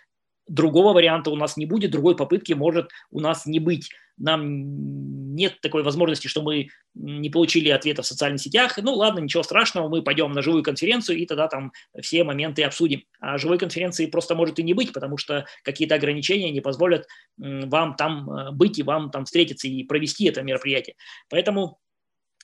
другого 0.48 0.92
варианта 0.92 1.30
у 1.30 1.36
нас 1.36 1.56
не 1.56 1.66
будет, 1.66 1.90
другой 1.90 2.16
попытки 2.16 2.52
может 2.52 2.90
у 3.10 3.20
нас 3.20 3.46
не 3.46 3.60
быть. 3.60 3.90
Нам 4.18 5.34
нет 5.34 5.60
такой 5.60 5.82
возможности, 5.82 6.26
что 6.26 6.40
мы 6.40 6.68
не 6.94 7.28
получили 7.28 7.68
ответа 7.68 8.02
в 8.02 8.06
социальных 8.06 8.40
сетях. 8.40 8.78
Ну 8.80 8.94
ладно, 8.94 9.18
ничего 9.20 9.42
страшного, 9.42 9.88
мы 9.88 10.02
пойдем 10.02 10.32
на 10.32 10.40
живую 10.40 10.62
конференцию 10.62 11.18
и 11.18 11.26
тогда 11.26 11.48
там 11.48 11.72
все 12.00 12.24
моменты 12.24 12.62
обсудим. 12.62 13.02
А 13.20 13.36
живой 13.36 13.58
конференции 13.58 14.06
просто 14.06 14.34
может 14.34 14.58
и 14.58 14.62
не 14.62 14.72
быть, 14.72 14.92
потому 14.92 15.18
что 15.18 15.44
какие-то 15.62 15.96
ограничения 15.96 16.50
не 16.50 16.60
позволят 16.60 17.06
вам 17.36 17.94
там 17.96 18.30
э, 18.30 18.50
быть 18.52 18.78
и 18.78 18.82
вам 18.82 19.10
там 19.10 19.26
встретиться 19.26 19.68
и 19.68 19.84
провести 19.84 20.26
это 20.26 20.42
мероприятие. 20.42 20.96
Поэтому 21.28 21.78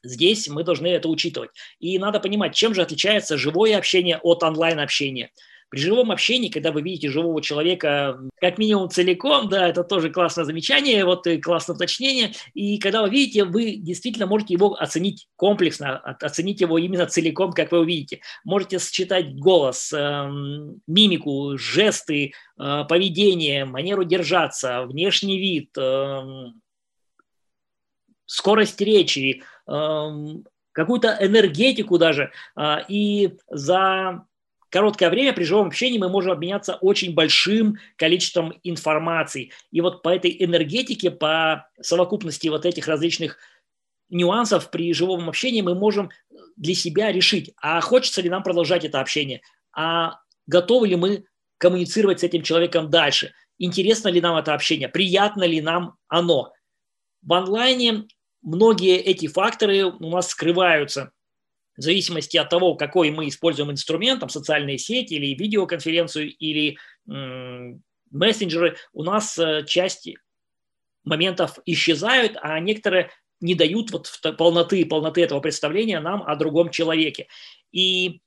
Здесь 0.04 0.48
мы 0.48 0.64
должны 0.64 0.88
это 0.88 1.08
учитывать. 1.08 1.50
И 1.78 1.96
надо 1.98 2.18
понимать, 2.18 2.54
чем 2.54 2.74
же 2.74 2.82
отличается 2.82 3.38
живое 3.38 3.78
общение 3.78 4.18
от 4.18 4.42
онлайн-общения. 4.42 5.30
При 5.72 5.80
живом 5.80 6.10
общении, 6.10 6.50
когда 6.50 6.70
вы 6.70 6.82
видите 6.82 7.08
живого 7.08 7.40
человека 7.40 8.20
как 8.38 8.58
минимум 8.58 8.90
целиком, 8.90 9.48
да, 9.48 9.66
это 9.68 9.82
тоже 9.84 10.10
классное 10.10 10.44
замечание, 10.44 11.02
вот 11.06 11.26
и 11.26 11.40
классное 11.40 11.74
уточнение. 11.74 12.34
И 12.52 12.76
когда 12.76 13.00
вы 13.00 13.08
видите, 13.08 13.44
вы 13.44 13.76
действительно 13.76 14.26
можете 14.26 14.52
его 14.52 14.74
оценить 14.78 15.28
комплексно, 15.34 15.96
оценить 15.96 16.60
его 16.60 16.76
именно 16.76 17.06
целиком, 17.06 17.54
как 17.54 17.72
вы 17.72 17.80
увидите. 17.80 18.20
Можете 18.44 18.78
сочетать 18.78 19.34
голос, 19.34 19.94
эм, 19.94 20.82
мимику, 20.86 21.56
жесты, 21.56 22.34
э, 22.60 22.84
поведение, 22.86 23.64
манеру 23.64 24.04
держаться, 24.04 24.82
внешний 24.82 25.38
вид, 25.38 25.70
эм, 25.78 26.60
скорость 28.26 28.78
речи, 28.82 29.42
эм, 29.66 30.44
какую-то 30.72 31.16
энергетику 31.18 31.96
даже. 31.96 32.30
А, 32.56 32.84
и 32.88 33.38
за 33.48 34.26
короткое 34.72 35.10
время 35.10 35.34
при 35.34 35.44
живом 35.44 35.66
общении 35.66 35.98
мы 35.98 36.08
можем 36.08 36.32
обменяться 36.32 36.76
очень 36.76 37.14
большим 37.14 37.76
количеством 37.96 38.54
информации. 38.64 39.52
И 39.70 39.82
вот 39.82 40.02
по 40.02 40.08
этой 40.08 40.34
энергетике, 40.42 41.10
по 41.10 41.68
совокупности 41.80 42.48
вот 42.48 42.64
этих 42.64 42.88
различных 42.88 43.36
нюансов 44.08 44.70
при 44.70 44.92
живом 44.94 45.28
общении 45.28 45.60
мы 45.60 45.74
можем 45.74 46.10
для 46.56 46.74
себя 46.74 47.12
решить, 47.12 47.52
а 47.60 47.80
хочется 47.82 48.22
ли 48.22 48.30
нам 48.30 48.42
продолжать 48.42 48.84
это 48.84 49.00
общение, 49.00 49.42
а 49.76 50.18
готовы 50.46 50.88
ли 50.88 50.96
мы 50.96 51.24
коммуницировать 51.58 52.20
с 52.20 52.24
этим 52.24 52.42
человеком 52.42 52.90
дальше, 52.90 53.34
интересно 53.58 54.08
ли 54.08 54.22
нам 54.22 54.36
это 54.36 54.54
общение, 54.54 54.88
приятно 54.88 55.44
ли 55.44 55.60
нам 55.60 55.96
оно. 56.08 56.52
В 57.22 57.32
онлайне 57.34 58.06
многие 58.40 58.96
эти 58.96 59.26
факторы 59.26 59.84
у 59.84 60.10
нас 60.10 60.28
скрываются 60.28 61.12
в 61.76 61.82
зависимости 61.82 62.36
от 62.36 62.48
того, 62.48 62.74
какой 62.74 63.10
мы 63.10 63.28
используем 63.28 63.70
инструмент, 63.70 64.20
там, 64.20 64.28
социальные 64.28 64.78
сети 64.78 65.14
или 65.14 65.34
видеоконференцию, 65.34 66.34
или 66.36 66.76
м- 67.08 67.82
мессенджеры, 68.10 68.76
у 68.92 69.02
нас 69.02 69.38
э, 69.38 69.64
часть 69.66 70.08
моментов 71.04 71.58
исчезают, 71.66 72.36
а 72.40 72.60
некоторые 72.60 73.10
не 73.40 73.54
дают 73.54 73.90
вот 73.90 74.20
полноты, 74.38 74.84
полноты 74.86 75.22
этого 75.22 75.40
представления 75.40 75.98
нам 75.98 76.22
о 76.22 76.36
другом 76.36 76.70
человеке. 76.70 77.26
И 77.72 78.20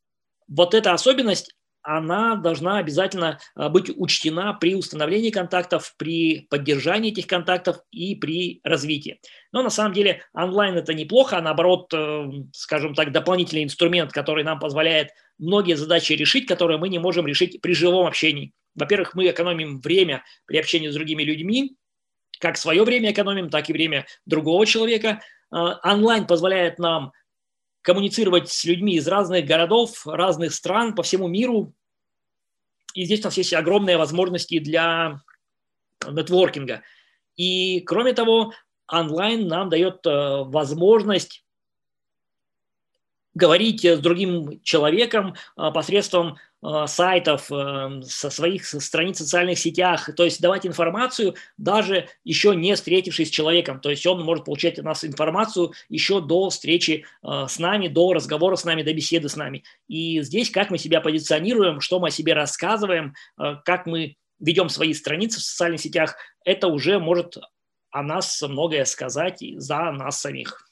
вот 0.47 0.73
эта 0.73 0.93
особенность, 0.93 1.54
она 1.85 2.35
должна 2.35 2.77
обязательно 2.79 3.39
а, 3.55 3.69
быть 3.69 3.91
учтена 3.95 4.53
при 4.53 4.75
установлении 4.75 5.29
контактов, 5.29 5.93
при 5.97 6.47
поддержании 6.49 7.11
этих 7.11 7.27
контактов 7.27 7.77
и 7.91 8.15
при 8.15 8.59
развитии. 8.63 9.19
Но 9.51 9.61
на 9.61 9.69
самом 9.69 9.93
деле 9.93 10.23
онлайн 10.33 10.75
это 10.75 10.93
неплохо, 10.93 11.37
а 11.37 11.41
наоборот, 11.41 11.93
э, 11.93 12.25
скажем 12.53 12.95
так, 12.95 13.11
дополнительный 13.11 13.63
инструмент, 13.63 14.11
который 14.11 14.43
нам 14.43 14.59
позволяет 14.59 15.09
многие 15.37 15.75
задачи 15.75 16.13
решить, 16.13 16.47
которые 16.47 16.77
мы 16.77 16.89
не 16.89 16.99
можем 16.99 17.27
решить 17.27 17.61
при 17.61 17.73
живом 17.73 18.07
общении. 18.07 18.51
Во-первых, 18.73 19.13
мы 19.13 19.29
экономим 19.29 19.79
время 19.79 20.23
при 20.45 20.57
общении 20.57 20.89
с 20.89 20.93
другими 20.95 21.23
людьми, 21.23 21.75
как 22.39 22.57
свое 22.57 22.83
время 22.83 23.11
экономим, 23.11 23.49
так 23.49 23.69
и 23.69 23.73
время 23.73 24.05
другого 24.25 24.65
человека. 24.65 25.21
А, 25.51 25.79
онлайн 25.93 26.25
позволяет 26.25 26.79
нам 26.79 27.11
коммуницировать 27.85 28.49
с 28.49 28.65
людьми 28.65 28.95
из 28.95 29.07
разных 29.07 29.45
городов, 29.45 30.07
разных 30.07 30.55
стран 30.55 30.95
по 30.95 31.03
всему 31.03 31.27
миру. 31.27 31.75
И 32.95 33.05
здесь 33.05 33.21
у 33.21 33.25
нас 33.25 33.37
есть 33.37 33.53
огромные 33.53 33.97
возможности 33.97 34.57
для 34.57 35.21
нетворкинга. 36.05 36.81
И 37.35 37.81
кроме 37.81 38.13
того, 38.13 38.53
онлайн 38.87 39.47
нам 39.47 39.69
дает 39.69 40.03
э, 40.05 40.09
возможность 40.45 41.44
говорить 43.35 43.85
с 43.85 43.99
другим 43.99 44.59
человеком 44.63 45.35
э, 45.57 45.71
посредством 45.71 46.37
Э, 46.65 46.87
сайтов, 46.87 47.51
э, 47.51 48.01
со 48.03 48.31
своих 48.31 48.65
страниц 48.65 49.17
в 49.17 49.19
социальных 49.19 49.59
сетях, 49.59 50.09
то 50.15 50.23
есть 50.23 50.41
давать 50.41 50.65
информацию, 50.65 51.35
даже 51.57 52.07
еще 52.23 52.55
не 52.55 52.73
встретившись 52.73 53.27
с 53.27 53.31
человеком. 53.31 53.79
То 53.79 53.91
есть 53.91 54.05
он 54.07 54.23
может 54.23 54.45
получать 54.45 54.79
от 54.79 54.85
нас 54.85 55.05
информацию 55.05 55.73
еще 55.89 56.21
до 56.21 56.49
встречи 56.49 57.05
с 57.21 57.59
нами, 57.59 57.87
до 57.87 58.13
разговора 58.13 58.55
с 58.55 58.65
нами, 58.65 58.81
до 58.81 58.93
беседы 58.93 59.29
с 59.29 59.35
нами. 59.35 59.63
И 59.87 60.21
здесь 60.21 60.49
как 60.49 60.71
мы 60.71 60.79
себя 60.79 61.01
позиционируем, 61.01 61.81
что 61.81 61.99
мы 61.99 62.07
о 62.07 62.11
себе 62.11 62.33
рассказываем, 62.33 63.13
как 63.37 63.85
мы 63.85 64.15
ведем 64.39 64.69
свои 64.69 64.93
страницы 64.93 65.39
в 65.39 65.43
социальных 65.43 65.81
сетях, 65.81 66.15
это 66.43 66.67
уже 66.67 66.99
может 66.99 67.37
о 67.91 68.01
нас 68.01 68.41
многое 68.41 68.85
сказать 68.85 69.43
за 69.57 69.91
нас 69.91 70.21
самих. 70.21 70.64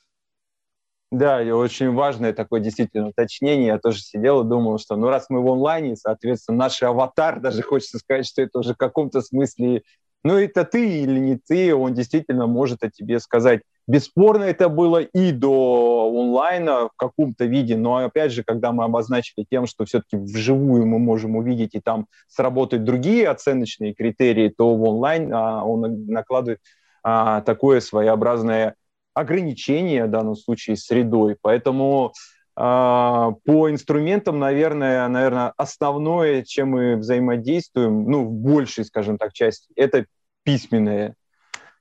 Да, 1.13 1.43
и 1.43 1.52
очень 1.52 1.91
важное 1.91 2.34
такое 2.34 2.60
действительно 2.60 3.10
уточнение. 3.10 3.67
Я 3.67 3.78
тоже 3.78 3.99
сидел 3.99 4.41
и 4.41 4.49
думал, 4.49 4.80
что 4.80 4.95
ну 4.95 5.10
раз 5.10 5.28
мы 5.30 5.43
в 5.43 5.47
онлайне, 5.47 5.95
соответственно, 5.95 6.58
наш 6.58 6.82
аватар, 6.82 7.39
даже 7.39 7.62
хочется 7.62 7.99
сказать, 7.99 8.26
что 8.26 8.41
это 8.41 8.58
уже 8.58 8.73
в 8.73 8.78
каком-то 8.78 9.21
смысле, 9.21 9.84
ну 10.23 10.39
это 10.39 10.65
ты 10.65 11.02
или 11.04 11.19
не 11.19 11.38
ты, 11.38 11.76
он 11.76 11.93
действительно 11.93 12.47
может 12.47 12.82
о 12.82 12.89
тебе 12.89 13.19
сказать. 13.19 13.62
Бесспорно 13.86 14.45
это 14.45 14.69
было 14.69 15.04
и 15.04 15.32
до 15.32 16.12
онлайна 16.12 16.88
в 16.88 16.93
каком-то 16.95 17.45
виде, 17.45 17.78
но 17.78 17.97
опять 17.97 18.32
же, 18.32 18.43
когда 18.43 18.71
мы 18.71 18.84
обозначили 18.84 19.45
тем, 19.47 19.67
что 19.67 19.86
все-таки 19.86 20.17
вживую 20.17 20.88
мы 20.88 20.97
можем 20.97 21.36
увидеть 21.36 21.76
и 21.76 21.80
там 21.80 22.08
сработать 22.28 22.86
другие 22.86 23.30
оценочные 23.30 23.93
критерии, 23.93 24.49
то 24.49 24.76
в 24.76 24.82
онлайн 24.82 25.32
а, 25.32 25.63
он 25.63 26.08
накладывает 26.08 26.58
а, 27.04 27.41
такое 27.41 27.82
своеобразное 27.82 28.73
ограничения 29.13 30.06
в 30.06 30.10
данном 30.12 30.36
случае 30.36 30.76
средой. 30.76 31.38
Поэтому 31.41 32.13
э, 32.56 32.62
по 32.62 33.69
инструментам, 33.69 34.39
наверное, 34.39 35.08
наверное, 35.08 35.54
основное, 35.58 36.43
чем 36.43 36.69
мы 36.69 36.95
взаимодействуем, 36.97 38.10
ну, 38.10 38.26
в 38.26 38.32
большей, 38.32 38.86
скажем 38.86 39.17
так, 39.17 39.34
части, 39.34 39.67
это 39.76 40.06
письменная 40.43 41.15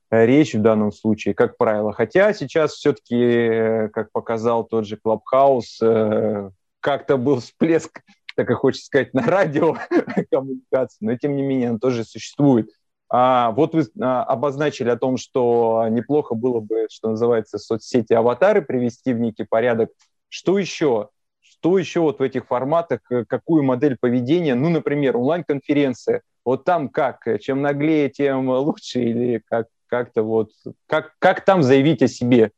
речь 0.09 0.53
в 0.53 0.61
данном 0.61 0.91
случае, 0.91 1.33
как 1.33 1.57
правило. 1.57 1.91
Хотя 1.91 2.33
сейчас 2.33 2.73
все-таки, 2.73 3.89
как 3.93 4.11
показал 4.11 4.63
тот 4.63 4.85
же 4.85 4.97
Клабхаус, 4.97 5.79
э, 5.81 6.49
как-то 6.79 7.17
был 7.17 7.39
всплеск, 7.39 8.01
так 8.35 8.49
и 8.49 8.53
хочется 8.53 8.85
сказать, 8.85 9.13
на 9.13 9.23
радио 9.23 9.77
коммуникации, 10.31 10.97
но 11.05 11.17
тем 11.17 11.35
не 11.35 11.41
менее 11.41 11.71
он 11.71 11.79
тоже 11.79 12.03
существует. 12.03 12.69
А, 13.15 13.51
вот 13.51 13.75
вы 13.75 13.85
а, 14.01 14.23
обозначили 14.23 14.89
о 14.89 14.97
том, 14.97 15.17
что 15.17 15.85
неплохо 15.87 16.33
было 16.33 16.59
бы, 16.59 16.87
что 16.89 17.11
называется, 17.11 17.59
соцсети 17.59 18.11
аватары 18.11 18.63
привести 18.63 19.13
в 19.13 19.19
некий 19.19 19.43
порядок. 19.43 19.91
Что 20.29 20.57
еще? 20.57 21.09
Что 21.39 21.77
еще 21.77 21.99
вот 21.99 22.17
в 22.17 22.23
этих 22.23 22.47
форматах, 22.47 23.01
э, 23.11 23.23
какую 23.25 23.61
модель 23.61 23.97
поведения? 24.01 24.55
Ну, 24.55 24.69
например, 24.69 25.15
онлайн-конференция. 25.15 26.23
Вот 26.43 26.63
там 26.63 26.89
как? 26.89 27.27
Чем 27.39 27.61
наглее, 27.61 28.09
тем 28.09 28.49
лучше? 28.49 29.03
Или 29.03 29.43
как, 29.47 29.67
как-то 29.85 30.23
вот... 30.23 30.49
Как, 30.87 31.13
как 31.19 31.45
там 31.45 31.61
заявить 31.61 32.01
о 32.01 32.07
себе? 32.07 32.51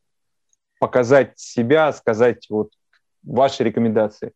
Показать 0.79 1.37
себя, 1.37 1.91
сказать 1.91 2.47
вот 2.49 2.69
ваши 3.23 3.65
рекомендации? 3.65 4.31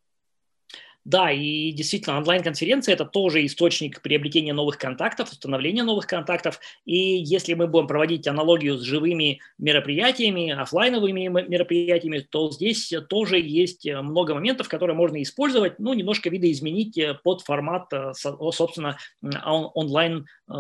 Да, 1.05 1.31
и 1.31 1.71
действительно, 1.71 2.17
онлайн-конференция– 2.17 2.93
это 2.95 3.05
тоже 3.05 3.45
источник 3.45 4.01
приобретения 4.01 4.53
новых 4.53 4.77
контактов, 4.77 5.31
установления 5.31 5.83
новых 5.83 6.07
контактов. 6.07 6.59
И 6.85 6.97
если 6.97 7.53
мы 7.53 7.67
будем 7.67 7.88
проводить 7.88 8.27
аналогию 8.27 8.77
с 8.77 8.81
живыми 8.81 9.39
мероприятиями, 9.57 10.51
офлайновыми 10.51 11.27
мероприятиями, 11.27 12.19
то 12.19 12.51
здесь 12.51 12.93
тоже 13.09 13.39
есть 13.39 13.89
много 13.89 14.33
моментов, 14.35 14.67
которые 14.67 14.95
можно 14.95 15.21
использовать, 15.21 15.79
ну, 15.79 15.93
немножко 15.93 16.29
видоизменить 16.29 16.99
под 17.23 17.41
формат, 17.41 17.91
э, 17.93 18.12
собственно, 18.13 18.97
онлайн 19.53 20.27
э, 20.47 20.53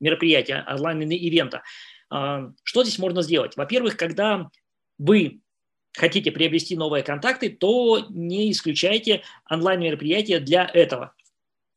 мероприятия, 0.00 0.64
онлайн-ивента. 0.68 1.62
А, 2.10 2.50
что 2.62 2.84
здесь 2.84 2.98
можно 2.98 3.22
сделать? 3.22 3.56
Во-первых, 3.56 3.96
когда 3.96 4.48
вы 4.98 5.40
хотите 5.96 6.30
приобрести 6.30 6.76
новые 6.76 7.02
контакты, 7.02 7.48
то 7.48 8.06
не 8.10 8.50
исключайте 8.50 9.22
онлайн-мероприятия 9.48 10.40
для 10.40 10.68
этого. 10.72 11.14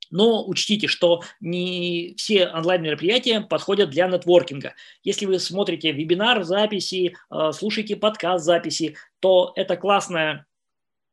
Но 0.10 0.48
учтите, 0.48 0.88
что 0.88 1.22
не 1.42 2.14
все 2.18 2.48
онлайн-мероприятия 2.48 3.42
подходят 3.42 3.90
для 3.90 4.08
нетворкинга. 4.08 4.74
Если 5.04 5.26
вы 5.26 5.40
смотрите 5.40 5.92
вебинар 5.92 6.44
записи, 6.44 7.16
э, 7.30 7.52
слушаете 7.54 7.98
подкаст 7.98 8.46
записи, 8.46 8.96
то 9.20 9.52
это 9.56 9.76
классная 9.76 10.46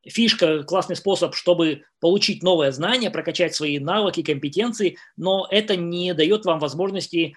фишка, 0.06 0.62
классный 0.62 0.96
способ, 0.96 1.34
чтобы 1.34 1.82
получить 2.00 2.42
новое 2.42 2.70
знание, 2.70 3.10
прокачать 3.10 3.54
свои 3.54 3.78
навыки, 3.78 4.22
компетенции, 4.22 4.98
но 5.16 5.46
это 5.50 5.76
не 5.76 6.14
дает 6.14 6.44
вам 6.44 6.58
возможности 6.58 7.34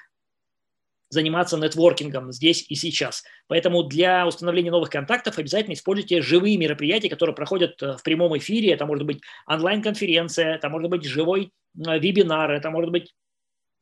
заниматься 1.10 1.58
нетворкингом 1.58 2.32
здесь 2.32 2.66
и 2.70 2.76
сейчас. 2.76 3.24
Поэтому 3.48 3.84
для 3.84 4.28
установления 4.28 4.72
новых 4.72 4.90
контактов 4.90 5.38
обязательно 5.38 5.74
используйте 5.74 6.22
живые 6.22 6.58
мероприятия, 6.58 7.10
которые 7.10 7.36
проходят 7.36 7.82
э, 7.82 7.98
в 7.98 8.04
прямом 8.04 8.38
эфире. 8.38 8.74
Это 8.74 8.86
может 8.86 9.06
быть 9.06 9.22
онлайн-конференция, 9.48 10.56
это 10.56 10.70
может 10.70 10.90
быть 10.90 11.06
живой 11.06 11.52
э, 11.76 12.00
вебинар, 12.00 12.52
это 12.52 12.70
может 12.70 12.92
быть 12.92 13.14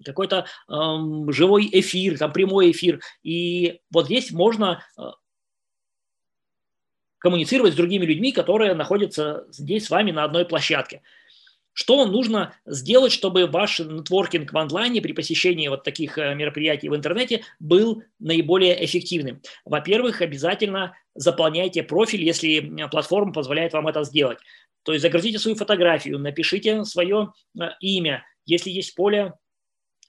какой-то 0.04 0.46
эм, 0.70 1.32
живой 1.32 1.70
эфир, 1.72 2.18
там 2.18 2.34
прямой 2.34 2.72
эфир. 2.72 3.00
И 3.24 3.80
вот 3.92 4.06
здесь 4.06 4.32
можно 4.32 4.84
э, 4.98 5.02
коммуницировать 7.18 7.74
с 7.74 7.78
другими 7.78 8.06
людьми, 8.06 8.32
которые 8.32 8.74
находятся 8.76 9.46
здесь 9.50 9.86
с 9.86 9.90
вами 9.90 10.12
на 10.12 10.26
одной 10.26 10.46
площадке. 10.46 11.02
Что 11.78 12.06
нужно 12.06 12.56
сделать, 12.66 13.12
чтобы 13.12 13.48
ваш 13.48 13.80
нетворкинг 13.80 14.54
в 14.54 14.58
онлайне 14.58 15.02
при 15.02 15.12
посещении 15.12 15.68
вот 15.68 15.84
таких 15.84 16.18
э, 16.18 16.34
мероприятий 16.34 16.88
в 16.88 16.96
интернете 16.96 17.44
был 17.60 18.02
наиболее 18.18 18.84
эффективным? 18.86 19.42
Во-первых, 19.66 20.22
обязательно 20.22 20.96
заполняйте 21.16 21.84
профиль, 21.84 22.24
если 22.24 22.88
платформа 22.90 23.34
позволяет 23.34 23.74
вам 23.74 23.90
это 23.90 24.06
сделать. 24.06 24.38
То 24.84 24.94
есть 24.94 25.02
загрузите 25.02 25.38
свою 25.38 25.58
фотографию, 25.58 26.18
напишите 26.18 26.86
свое 26.86 27.34
э, 27.60 27.66
имя. 27.82 28.24
Если 28.46 28.70
есть 28.70 28.96
поле 28.96 29.34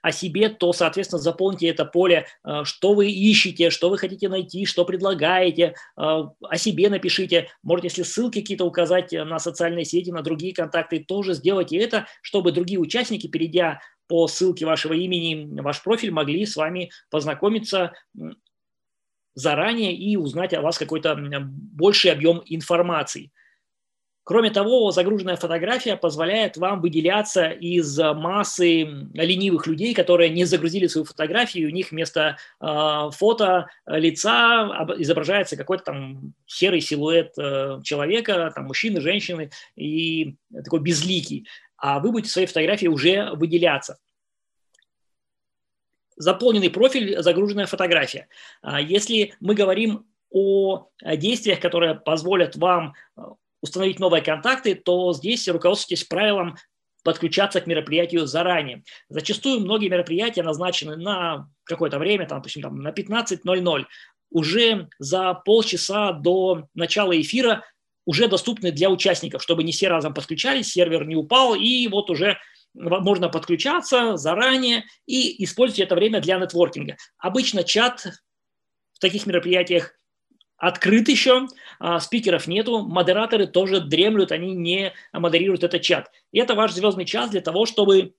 о 0.06 0.12
себе, 0.12 0.48
то, 0.48 0.72
соответственно, 0.72 1.20
заполните 1.20 1.66
это 1.66 1.84
поле, 1.84 2.26
э, 2.44 2.62
что 2.62 2.94
вы 2.94 3.10
ищете, 3.10 3.70
что 3.70 3.90
вы 3.90 3.98
хотите 3.98 4.28
найти, 4.28 4.64
что 4.64 4.84
предлагаете, 4.84 5.64
э, 5.64 5.72
о 5.96 6.56
себе 6.56 6.88
напишите. 6.88 7.48
Можете, 7.64 7.88
если 7.88 8.04
ссылки 8.04 8.40
какие-то 8.40 8.64
указать 8.64 9.10
на 9.10 9.40
социальные 9.40 9.84
сети, 9.84 10.12
на 10.12 10.22
другие 10.22 10.54
контакты, 10.54 11.00
тоже 11.00 11.34
сделайте 11.34 11.76
это, 11.78 12.06
чтобы 12.22 12.52
другие 12.52 12.78
участники, 12.78 13.26
перейдя 13.26 13.80
по 14.06 14.28
ссылке 14.28 14.64
вашего 14.64 14.92
имени, 14.92 15.60
ваш 15.60 15.82
профиль, 15.82 16.12
могли 16.12 16.46
с 16.46 16.54
вами 16.54 16.92
познакомиться 17.10 17.92
заранее 19.34 19.92
и 19.92 20.16
узнать 20.16 20.54
о 20.54 20.62
вас 20.62 20.78
какой-то 20.78 21.16
больший 21.16 22.12
объем 22.12 22.42
информации. 22.46 23.32
Кроме 24.26 24.50
того, 24.50 24.90
загруженная 24.90 25.36
фотография 25.36 25.94
позволяет 25.96 26.56
вам 26.56 26.80
выделяться 26.80 27.46
из 27.48 27.96
массы 27.96 28.82
ленивых 29.14 29.68
людей, 29.68 29.94
которые 29.94 30.30
не 30.30 30.44
загрузили 30.44 30.88
свою 30.88 31.04
фотографию, 31.04 31.68
у 31.68 31.70
них 31.70 31.92
вместо 31.92 32.36
э, 32.60 33.10
фото 33.12 33.68
лица 33.86 34.84
изображается 34.98 35.56
какой-то 35.56 35.84
там 35.84 36.34
серый 36.44 36.80
силуэт 36.80 37.38
э, 37.38 37.80
человека, 37.84 38.50
там 38.52 38.64
мужчины, 38.64 39.00
женщины 39.00 39.50
и 39.76 40.34
такой 40.52 40.80
безликий. 40.80 41.46
А 41.76 42.00
вы 42.00 42.10
будете 42.10 42.30
в 42.30 42.32
своей 42.32 42.48
фотографии 42.48 42.88
уже 42.88 43.30
выделяться 43.30 43.96
заполненный 46.16 46.70
профиль, 46.70 47.22
загруженная 47.22 47.66
фотография. 47.66 48.26
А 48.60 48.80
если 48.80 49.34
мы 49.38 49.54
говорим 49.54 50.04
о 50.30 50.88
действиях, 51.14 51.60
которые 51.60 51.94
позволят 51.94 52.56
вам 52.56 52.94
установить 53.62 53.98
новые 53.98 54.22
контакты, 54.22 54.74
то 54.74 55.12
здесь 55.12 55.48
руководствуйтесь 55.48 56.04
правилом 56.04 56.56
подключаться 57.02 57.60
к 57.60 57.66
мероприятию 57.66 58.26
заранее. 58.26 58.82
Зачастую 59.08 59.60
многие 59.60 59.88
мероприятия 59.88 60.42
назначены 60.42 60.96
на 60.96 61.48
какое-то 61.64 61.98
время, 61.98 62.26
там, 62.26 62.38
допустим, 62.38 62.62
там, 62.62 62.80
на 62.80 62.90
15.00. 62.90 63.84
Уже 64.30 64.88
за 64.98 65.34
полчаса 65.34 66.12
до 66.12 66.64
начала 66.74 67.18
эфира 67.18 67.62
уже 68.06 68.28
доступны 68.28 68.72
для 68.72 68.90
участников, 68.90 69.42
чтобы 69.42 69.62
не 69.62 69.72
все 69.72 69.88
разом 69.88 70.14
подключались, 70.14 70.72
сервер 70.72 71.06
не 71.06 71.16
упал, 71.16 71.54
и 71.54 71.86
вот 71.88 72.10
уже 72.10 72.38
можно 72.74 73.28
подключаться 73.28 74.16
заранее 74.16 74.84
и 75.06 75.42
использовать 75.44 75.80
это 75.80 75.94
время 75.94 76.20
для 76.20 76.38
нетворкинга. 76.38 76.96
Обычно 77.18 77.64
чат 77.64 78.06
в 78.92 78.98
таких 78.98 79.26
мероприятиях 79.26 79.94
открыт 80.56 81.08
еще, 81.08 81.46
а, 81.78 82.00
спикеров 82.00 82.46
нету, 82.46 82.80
модераторы 82.80 83.46
тоже 83.46 83.80
дремлют, 83.80 84.32
они 84.32 84.54
не 84.54 84.92
модерируют 85.12 85.64
этот 85.64 85.82
чат. 85.82 86.10
И 86.32 86.38
это 86.38 86.54
ваш 86.54 86.72
звездный 86.72 87.04
час 87.04 87.30
для 87.30 87.40
того, 87.40 87.66
чтобы 87.66 88.14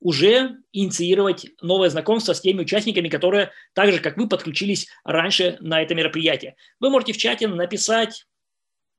уже 0.00 0.56
инициировать 0.72 1.46
новое 1.60 1.90
знакомство 1.90 2.32
с 2.32 2.40
теми 2.40 2.60
участниками, 2.60 3.08
которые 3.08 3.50
так 3.74 3.92
же, 3.92 4.00
как 4.00 4.16
вы, 4.16 4.28
подключились 4.28 4.88
раньше 5.04 5.58
на 5.60 5.82
это 5.82 5.94
мероприятие. 5.94 6.56
Вы 6.80 6.90
можете 6.90 7.12
в 7.12 7.18
чате 7.18 7.48
написать 7.48 8.26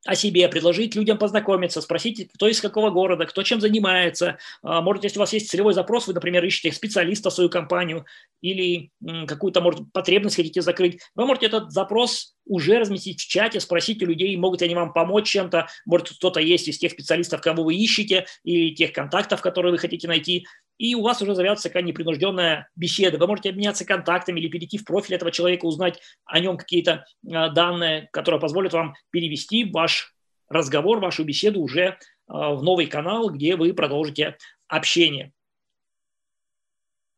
о 0.05 0.15
себе, 0.15 0.47
предложить 0.49 0.95
людям 0.95 1.19
познакомиться, 1.19 1.79
спросить, 1.81 2.31
кто 2.33 2.47
из 2.47 2.59
какого 2.59 2.89
города, 2.89 3.25
кто 3.25 3.43
чем 3.43 3.61
занимается. 3.61 4.39
А, 4.63 4.81
может, 4.81 5.03
если 5.03 5.19
у 5.19 5.21
вас 5.21 5.33
есть 5.33 5.49
целевой 5.49 5.73
запрос, 5.73 6.07
вы, 6.07 6.13
например, 6.13 6.43
ищете 6.43 6.71
специалиста 6.71 7.29
в 7.29 7.33
свою 7.33 7.49
компанию 7.51 8.05
или 8.41 8.91
какую-то, 9.27 9.61
может, 9.61 9.91
потребность 9.93 10.37
хотите 10.37 10.61
закрыть, 10.61 11.01
вы 11.13 11.27
можете 11.27 11.47
этот 11.47 11.71
запрос 11.71 12.35
уже 12.51 12.79
разместить 12.79 13.21
в 13.21 13.27
чате, 13.27 13.59
спросить 13.59 14.03
у 14.03 14.05
людей, 14.05 14.35
могут 14.35 14.61
ли 14.61 14.65
они 14.65 14.75
вам 14.75 14.93
помочь 14.93 15.29
чем-то, 15.29 15.67
может, 15.85 16.09
кто-то 16.09 16.39
есть 16.39 16.67
из 16.67 16.77
тех 16.77 16.91
специалистов, 16.91 17.41
кого 17.41 17.63
вы 17.63 17.75
ищете, 17.75 18.25
или 18.43 18.75
тех 18.75 18.91
контактов, 18.91 19.41
которые 19.41 19.71
вы 19.71 19.77
хотите 19.77 20.07
найти 20.07 20.45
и 20.81 20.95
у 20.95 21.03
вас 21.03 21.21
уже 21.21 21.35
завязывается 21.35 21.69
такая 21.69 21.83
непринужденная 21.83 22.67
беседа. 22.75 23.19
Вы 23.19 23.27
можете 23.27 23.51
обменяться 23.51 23.85
контактами 23.85 24.39
или 24.39 24.47
перейти 24.47 24.79
в 24.79 24.83
профиль 24.83 25.13
этого 25.13 25.31
человека, 25.31 25.65
узнать 25.65 25.99
о 26.25 26.39
нем 26.39 26.57
какие-то 26.57 27.05
а, 27.31 27.49
данные, 27.49 28.09
которые 28.11 28.41
позволят 28.41 28.73
вам 28.73 28.95
перевести 29.11 29.63
ваш 29.63 30.15
разговор, 30.49 30.99
вашу 30.99 31.23
беседу 31.23 31.61
уже 31.61 31.99
а, 32.27 32.55
в 32.55 32.63
новый 32.63 32.87
канал, 32.87 33.29
где 33.29 33.55
вы 33.57 33.75
продолжите 33.75 34.37
общение. 34.67 35.33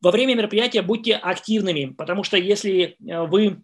Во 0.02 0.10
время 0.10 0.34
мероприятия 0.34 0.82
будьте 0.82 1.14
активными, 1.14 1.94
потому 1.94 2.22
что 2.22 2.36
если 2.36 2.98
а, 3.10 3.24
вы 3.24 3.62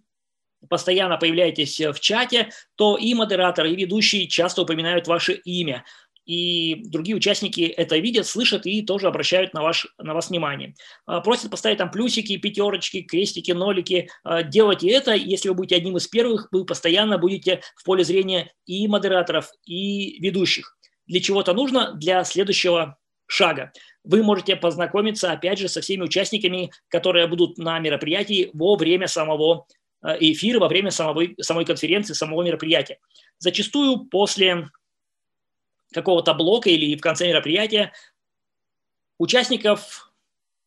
постоянно 0.68 1.16
появляетесь 1.16 1.80
в 1.80 2.00
чате, 2.00 2.50
то 2.76 2.96
и 2.96 3.14
модераторы, 3.14 3.72
и 3.72 3.76
ведущие 3.76 4.28
часто 4.28 4.62
упоминают 4.62 5.06
ваше 5.06 5.32
имя 5.32 5.84
и 6.30 6.84
другие 6.84 7.16
участники 7.16 7.62
это 7.62 7.98
видят, 7.98 8.24
слышат 8.24 8.64
и 8.64 8.82
тоже 8.82 9.08
обращают 9.08 9.52
на, 9.52 9.62
ваш, 9.62 9.88
на 9.98 10.14
вас 10.14 10.30
внимание. 10.30 10.74
А, 11.04 11.20
просят 11.20 11.50
поставить 11.50 11.78
там 11.78 11.90
плюсики, 11.90 12.36
пятерочки, 12.36 13.02
крестики, 13.02 13.50
нолики. 13.50 14.08
А, 14.22 14.44
делайте 14.44 14.88
это, 14.90 15.12
если 15.12 15.48
вы 15.48 15.56
будете 15.56 15.74
одним 15.74 15.96
из 15.96 16.06
первых, 16.06 16.46
вы 16.52 16.64
постоянно 16.64 17.18
будете 17.18 17.62
в 17.74 17.84
поле 17.84 18.04
зрения 18.04 18.52
и 18.64 18.86
модераторов, 18.86 19.50
и 19.64 20.20
ведущих. 20.20 20.78
Для 21.06 21.20
чего-то 21.20 21.52
нужно 21.52 21.94
для 21.94 22.22
следующего 22.22 22.96
шага. 23.26 23.72
Вы 24.04 24.22
можете 24.22 24.54
познакомиться, 24.54 25.32
опять 25.32 25.58
же, 25.58 25.68
со 25.68 25.80
всеми 25.80 26.02
участниками, 26.02 26.70
которые 26.88 27.26
будут 27.26 27.58
на 27.58 27.78
мероприятии 27.80 28.50
во 28.52 28.76
время 28.76 29.08
самого 29.08 29.66
а, 30.02 30.16
эфира, 30.18 30.58
во 30.58 30.68
время 30.68 30.90
самой, 30.90 31.34
самой 31.40 31.64
конференции, 31.64 32.14
самого 32.14 32.42
мероприятия. 32.42 32.98
Зачастую 33.38 34.06
после 34.06 34.70
какого-то 35.92 36.34
блока 36.34 36.70
или 36.70 36.96
в 36.96 37.00
конце 37.00 37.28
мероприятия 37.28 37.92
участников 39.18 40.09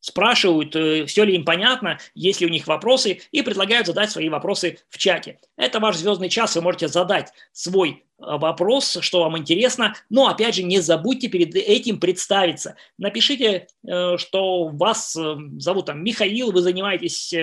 спрашивают, 0.04 0.76
э, 0.76 1.06
все 1.06 1.24
ли 1.24 1.34
им 1.34 1.46
понятно, 1.46 1.98
есть 2.13 2.42
ли 2.42 2.46
у 2.46 2.50
них 2.50 2.68
вопросы, 2.68 3.22
и 3.32 3.42
предлагают 3.42 3.88
задать 3.88 4.12
свои 4.12 4.28
вопросы 4.28 4.80
в 4.89 4.98
чате. 4.98 5.39
Это 5.56 5.80
ваш 5.80 5.96
звездный 5.96 6.28
час, 6.28 6.56
вы 6.56 6.62
можете 6.62 6.89
задать 6.89 7.32
свой 7.54 7.89
э, 7.92 7.96
вопрос, 8.18 8.98
что 9.00 9.22
вам 9.22 9.38
интересно, 9.38 9.96
но 10.10 10.28
опять 10.28 10.56
же 10.56 10.63
не 10.63 10.82
забудьте 10.82 11.30
перед 11.30 11.56
этим 11.56 12.02
представиться. 12.02 12.76
Напишите, 12.98 13.68
э, 13.88 14.18
что 14.18 14.68
вас 14.68 15.13
зовут 15.13 15.86
там 15.86 16.04
Михаил, 16.04 16.52
вы 16.52 16.62
занимаетесь 16.62 17.34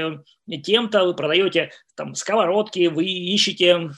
тем-то, 0.63 1.05
вы 1.07 1.15
продаете 1.15 1.71
там 1.97 2.15
сковородки, 2.15 2.89
вы 2.89 3.07
ищете 3.07 3.91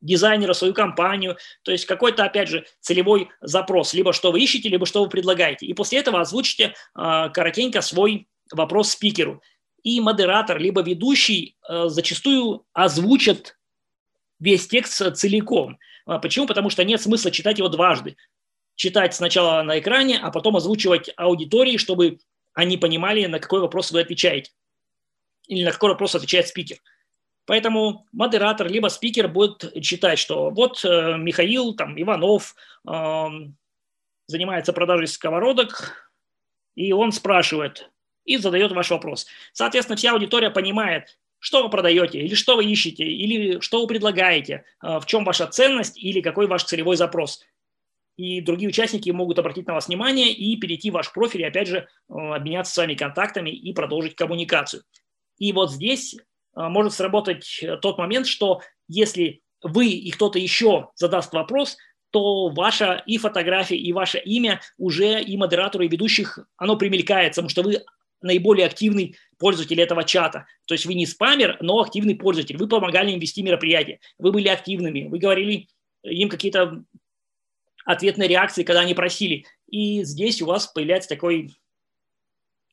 дизайнера, 0.00 0.52
свою 0.52 0.74
компанию, 0.74 1.36
то 1.62 1.72
есть 1.72 1.84
какой-то, 1.84 2.24
опять 2.24 2.48
же, 2.48 2.66
целевой 2.80 3.28
запрос, 3.40 3.94
либо 3.94 4.12
что 4.12 4.32
вы 4.32 4.40
ищете, 4.40 4.68
либо 4.68 4.86
что 4.86 5.02
вы 5.02 5.08
предлагаете. 5.08 5.66
И 5.66 5.74
после 5.74 5.98
этого 5.98 6.20
озвучите 6.20 6.74
э, 6.96 7.28
коротенько 7.32 7.80
свой 7.80 8.28
вопрос 8.52 8.90
спикеру. 8.90 9.42
И 9.82 10.00
модератор, 10.00 10.58
либо 10.58 10.82
ведущий 10.82 11.56
э, 11.68 11.88
зачастую 11.88 12.66
озвучат 12.72 13.56
весь 14.38 14.66
текст 14.68 15.16
целиком. 15.16 15.78
А 16.06 16.18
почему? 16.18 16.46
Потому 16.46 16.70
что 16.70 16.84
нет 16.84 17.00
смысла 17.00 17.30
читать 17.30 17.58
его 17.58 17.68
дважды. 17.68 18.16
Читать 18.74 19.14
сначала 19.14 19.62
на 19.62 19.78
экране, 19.78 20.18
а 20.18 20.30
потом 20.30 20.56
озвучивать 20.56 21.10
аудитории, 21.16 21.76
чтобы 21.76 22.18
они 22.54 22.76
понимали, 22.78 23.26
на 23.26 23.38
какой 23.38 23.60
вопрос 23.60 23.92
вы 23.92 24.00
отвечаете. 24.00 24.50
Или 25.46 25.64
на 25.64 25.72
какой 25.72 25.90
вопрос 25.90 26.14
отвечает 26.14 26.48
спикер. 26.48 26.78
Поэтому 27.50 28.06
модератор 28.12 28.68
либо 28.68 28.86
спикер 28.86 29.26
будет 29.26 29.74
читать, 29.82 30.20
что 30.20 30.50
вот 30.50 30.84
э, 30.84 31.16
Михаил 31.18 31.74
там, 31.74 32.00
Иванов 32.00 32.54
э, 32.88 33.26
занимается 34.28 34.72
продажей 34.72 35.08
сковородок, 35.08 36.12
и 36.76 36.92
он 36.92 37.10
спрашивает 37.10 37.90
и 38.24 38.36
задает 38.36 38.70
ваш 38.70 38.90
вопрос. 38.90 39.26
Соответственно, 39.52 39.96
вся 39.96 40.12
аудитория 40.12 40.50
понимает, 40.50 41.18
что 41.40 41.64
вы 41.64 41.70
продаете, 41.70 42.20
или 42.20 42.36
что 42.36 42.54
вы 42.54 42.66
ищете, 42.66 43.02
или 43.02 43.58
что 43.58 43.80
вы 43.80 43.88
предлагаете, 43.88 44.64
э, 44.80 45.00
в 45.00 45.06
чем 45.06 45.24
ваша 45.24 45.48
ценность 45.48 45.98
или 45.98 46.20
какой 46.20 46.46
ваш 46.46 46.62
целевой 46.62 46.94
запрос. 46.94 47.44
И 48.16 48.40
другие 48.42 48.68
участники 48.68 49.10
могут 49.10 49.40
обратить 49.40 49.66
на 49.66 49.74
вас 49.74 49.88
внимание 49.88 50.32
и 50.32 50.56
перейти 50.56 50.92
в 50.92 50.94
ваш 50.94 51.12
профиль, 51.12 51.40
и 51.40 51.46
опять 51.46 51.66
же 51.66 51.78
э, 51.78 52.12
обменяться 52.14 52.72
с 52.72 52.76
вами 52.76 52.94
контактами 52.94 53.50
и 53.50 53.72
продолжить 53.72 54.14
коммуникацию. 54.14 54.84
И 55.38 55.52
вот 55.52 55.72
здесь 55.72 56.14
может 56.54 56.92
сработать 56.92 57.60
э, 57.62 57.76
тот 57.76 57.98
момент, 57.98 58.26
что 58.26 58.60
если 58.88 59.42
вы 59.62 59.88
и 59.88 60.10
кто-то 60.10 60.38
еще 60.38 60.90
задаст 60.94 61.32
вопрос, 61.32 61.76
то 62.10 62.48
ваша 62.48 63.02
и 63.06 63.18
фотография, 63.18 63.76
и 63.76 63.92
ваше 63.92 64.18
имя 64.18 64.60
уже 64.78 65.22
и 65.22 65.36
модератору, 65.36 65.84
и 65.84 65.88
ведущих, 65.88 66.38
оно 66.56 66.76
примелькается, 66.76 67.40
потому 67.40 67.50
что 67.50 67.62
вы 67.62 67.84
наиболее 68.20 68.66
активный 68.66 69.16
пользователь 69.38 69.80
этого 69.80 70.04
чата. 70.04 70.46
То 70.66 70.74
есть 70.74 70.86
вы 70.86 70.94
не 70.94 71.06
спамер, 71.06 71.56
но 71.60 71.80
активный 71.80 72.14
пользователь. 72.14 72.56
Вы 72.56 72.68
помогали 72.68 73.12
им 73.12 73.20
вести 73.20 73.42
мероприятие, 73.42 74.00
вы 74.18 74.32
были 74.32 74.48
активными, 74.48 75.08
вы 75.08 75.18
говорили 75.18 75.68
им 76.02 76.28
какие-то 76.28 76.84
ответные 77.84 78.28
реакции, 78.28 78.62
когда 78.62 78.80
они 78.80 78.94
просили. 78.94 79.44
И 79.68 80.02
здесь 80.04 80.42
у 80.42 80.46
вас 80.46 80.66
появляется 80.66 81.08
такой 81.08 81.54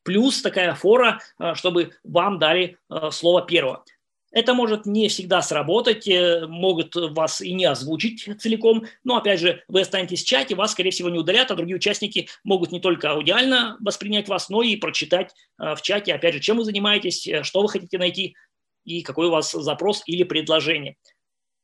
плюс 0.07 0.41
такая 0.41 0.73
фора, 0.73 1.19
э, 1.37 1.53
чтобы 1.55 1.91
вам 2.05 2.39
дали 2.39 2.77
э, 2.89 3.09
слово 3.11 3.41
первого. 3.41 3.83
Это 4.31 4.53
может 4.53 4.85
не 4.85 5.09
всегда 5.09 5.41
сработать, 5.41 6.07
э, 6.07 6.47
могут 6.47 6.95
вас 6.95 7.41
и 7.41 7.51
не 7.51 7.65
озвучить 7.65 8.25
целиком, 8.39 8.85
но, 9.03 9.17
опять 9.17 9.41
же, 9.41 9.65
вы 9.67 9.81
останетесь 9.81 10.23
в 10.23 10.25
чате, 10.25 10.55
вас, 10.55 10.71
скорее 10.71 10.91
всего, 10.91 11.09
не 11.09 11.19
удалят, 11.19 11.51
а 11.51 11.55
другие 11.55 11.75
участники 11.75 12.29
могут 12.45 12.71
не 12.71 12.79
только 12.79 13.11
аудиально 13.11 13.75
воспринять 13.81 14.29
вас, 14.29 14.47
но 14.47 14.61
и 14.61 14.77
прочитать 14.77 15.33
в 15.57 15.81
чате, 15.81 16.13
опять 16.13 16.35
же, 16.35 16.39
чем 16.39 16.55
вы 16.55 16.63
занимаетесь, 16.63 17.27
что 17.41 17.61
вы 17.61 17.67
хотите 17.67 17.97
найти 17.97 18.37
и 18.85 19.01
какой 19.01 19.27
у 19.27 19.31
вас 19.31 19.51
запрос 19.51 20.03
или 20.05 20.23
предложение. 20.23 20.95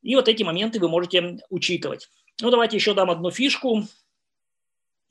И 0.02 0.14
вот 0.16 0.28
эти 0.28 0.42
моменты 0.42 0.80
вы 0.80 0.90
можете 0.90 1.38
учитывать. 1.48 2.10
Ну, 2.42 2.50
давайте 2.50 2.76
еще 2.76 2.92
дам 2.92 3.10
одну 3.10 3.30
фишку, 3.30 3.84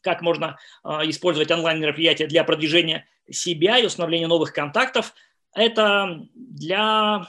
как 0.04 0.22
можно 0.22 0.58
использовать 0.84 1.50
онлайн-мероприятия 1.50 2.28
для 2.28 2.44
продвижения 2.44 3.08
себя 3.30 3.78
и 3.78 3.86
установления 3.86 4.28
новых 4.28 4.54
контактов. 4.54 5.14
Это 5.56 6.20
для 6.34 7.28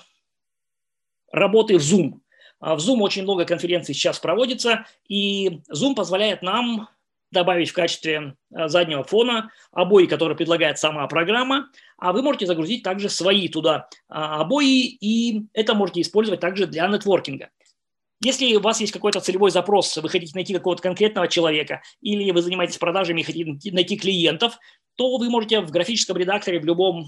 работы 1.30 1.78
в 1.78 1.82
Zoom. 1.82 2.20
А 2.60 2.76
в 2.76 2.78
Zoom 2.78 3.00
очень 3.00 3.22
много 3.22 3.44
конференций 3.44 3.94
сейчас 3.94 4.18
проводится, 4.18 4.86
и 5.08 5.60
Zoom 5.70 5.94
позволяет 5.94 6.42
нам 6.42 6.88
добавить 7.34 7.68
в 7.68 7.74
качестве 7.74 8.36
а, 8.54 8.68
заднего 8.68 9.04
фона 9.04 9.50
обои, 9.72 10.06
которые 10.06 10.36
предлагает 10.36 10.78
сама 10.78 11.06
программа, 11.06 11.68
а 11.98 12.12
вы 12.12 12.22
можете 12.22 12.46
загрузить 12.46 12.82
также 12.82 13.10
свои 13.10 13.48
туда 13.48 13.88
а, 14.08 14.40
обои, 14.40 14.86
и 14.86 15.42
это 15.52 15.74
можете 15.74 16.00
использовать 16.00 16.40
также 16.40 16.66
для 16.66 16.86
нетворкинга. 16.86 17.50
Если 18.24 18.56
у 18.56 18.60
вас 18.60 18.80
есть 18.80 18.92
какой-то 18.92 19.20
целевой 19.20 19.50
запрос, 19.50 19.94
вы 19.98 20.08
хотите 20.08 20.32
найти 20.34 20.54
какого-то 20.54 20.82
конкретного 20.82 21.28
человека, 21.28 21.82
или 22.00 22.30
вы 22.30 22.40
занимаетесь 22.40 22.78
продажами 22.78 23.20
и 23.20 23.24
хотите 23.24 23.70
найти 23.70 23.98
клиентов, 23.98 24.58
то 24.94 25.18
вы 25.18 25.28
можете 25.28 25.60
в 25.60 25.70
графическом 25.70 26.16
редакторе 26.16 26.58
в 26.58 26.64
любом 26.64 27.04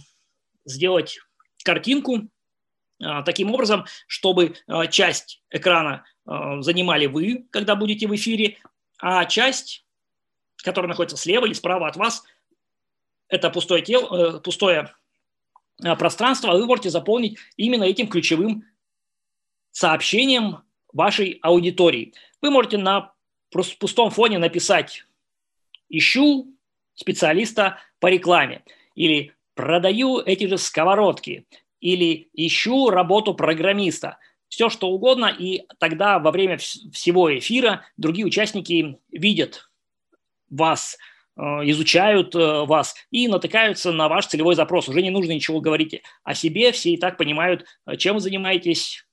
сделать 0.66 1.18
картинку, 1.64 2.29
а, 3.02 3.22
таким 3.22 3.50
образом, 3.50 3.87
чтобы 4.07 4.57
а, 4.66 4.88
часть 4.88 5.42
экрана 5.48 6.05
а, 6.26 6.61
занимали 6.61 7.07
вы, 7.07 7.46
когда 7.50 7.76
будете 7.76 8.07
в 8.07 8.14
эфире, 8.14 8.59
а 8.98 9.24
часть, 9.24 9.87
которая 10.62 10.90
находится 10.90 11.16
слева 11.16 11.46
или 11.46 11.55
справа 11.55 11.88
от 11.88 11.96
вас, 11.96 12.24
это 13.29 13.48
пустое, 13.48 13.83
тело, 13.83 14.37
э, 14.37 14.40
пустое 14.40 14.94
пространство, 15.98 16.52
вы 16.52 16.66
можете 16.66 16.90
заполнить 16.90 17.38
именно 17.57 17.85
этим 17.85 18.07
ключевым 18.07 18.64
сообщением 19.72 20.65
вашей 20.97 21.39
аудитории. 21.43 22.15
Вы 22.43 22.51
можете 22.51 22.79
на 22.79 23.13
пустом 23.51 24.11
фоне 24.11 24.39
написать 24.39 25.05
«Ищу 25.89 26.49
специалиста 26.95 27.79
по 28.01 28.09
рекламе» 28.09 28.65
или 28.95 29.33
«Продаю 29.55 30.19
эти 30.19 30.47
же 30.47 30.59
сковородки» 30.59 31.47
или 31.81 32.29
ищу 32.33 32.91
работу 32.91 33.35
программиста. 33.35 34.19
Все 34.49 34.71
что 34.71 34.89
угодно, 34.89 35.27
и 35.27 35.65
тогда 35.79 36.19
во 36.19 36.31
время 36.31 36.57
всего 36.57 37.37
эфира 37.37 37.85
другие 37.97 38.27
участники 38.27 38.99
видят 39.11 39.69
вас, 40.49 40.97
э, 41.37 41.41
изучают 41.43 42.35
э, 42.35 42.65
вас 42.65 42.95
и 43.11 43.29
натыкаются 43.29 43.93
на 43.93 44.09
ваш 44.09 44.27
целевой 44.27 44.55
запрос. 44.55 44.89
Уже 44.89 45.03
не 45.03 45.11
нужно 45.11 45.33
ничего 45.33 45.61
говорить 45.61 46.03
о 46.25 46.35
себе, 46.35 46.73
все 46.73 46.91
и 46.91 46.97
так 46.97 47.19
понимают, 47.19 47.67
э, 47.87 47.97
чем 47.97 48.15
вы 48.15 48.21
занимаетесь 48.21 49.06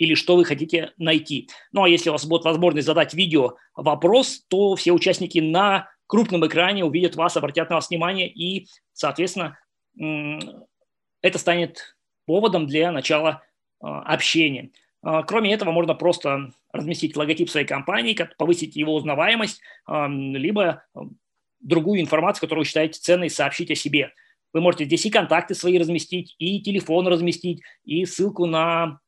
или 0.00 0.14
что 0.14 0.36
вы 0.36 0.46
хотите 0.46 0.92
найти. 0.96 1.50
Ну 1.72 1.84
а 1.84 1.88
если 1.88 2.08
у 2.08 2.12
вас 2.12 2.24
будет 2.24 2.44
возможность 2.44 2.86
задать 2.86 3.12
видео 3.12 3.56
вопрос, 3.76 4.42
то 4.48 4.74
все 4.74 4.92
участники 4.92 5.38
на 5.38 5.90
крупном 6.06 6.46
экране 6.46 6.86
увидят 6.86 7.16
вас, 7.16 7.36
обратят 7.36 7.68
на 7.68 7.76
вас 7.76 7.90
внимание, 7.90 8.26
и, 8.26 8.66
соответственно, 8.94 9.58
это 11.20 11.38
станет 11.38 11.96
поводом 12.24 12.66
для 12.66 12.90
начала 12.90 13.42
а, 13.78 14.00
общения. 14.14 14.70
А, 15.02 15.22
кроме 15.22 15.52
этого, 15.52 15.70
можно 15.70 15.94
просто 15.94 16.50
разместить 16.72 17.14
логотип 17.14 17.50
своей 17.50 17.66
компании, 17.66 18.16
повысить 18.38 18.76
его 18.76 18.94
узнаваемость, 18.94 19.60
а, 19.84 20.08
либо 20.08 20.82
другую 21.60 22.00
информацию, 22.00 22.40
которую 22.40 22.62
вы 22.62 22.68
считаете 22.68 22.98
ценной, 22.98 23.28
сообщить 23.28 23.70
о 23.70 23.74
себе. 23.74 24.14
Вы 24.54 24.62
можете 24.62 24.86
здесь 24.86 25.04
и 25.04 25.10
контакты 25.10 25.54
свои 25.54 25.78
разместить, 25.78 26.34
и 26.38 26.62
телефон 26.62 27.06
разместить, 27.06 27.60
и 27.84 28.06
ссылку 28.06 28.46
на 28.46 28.98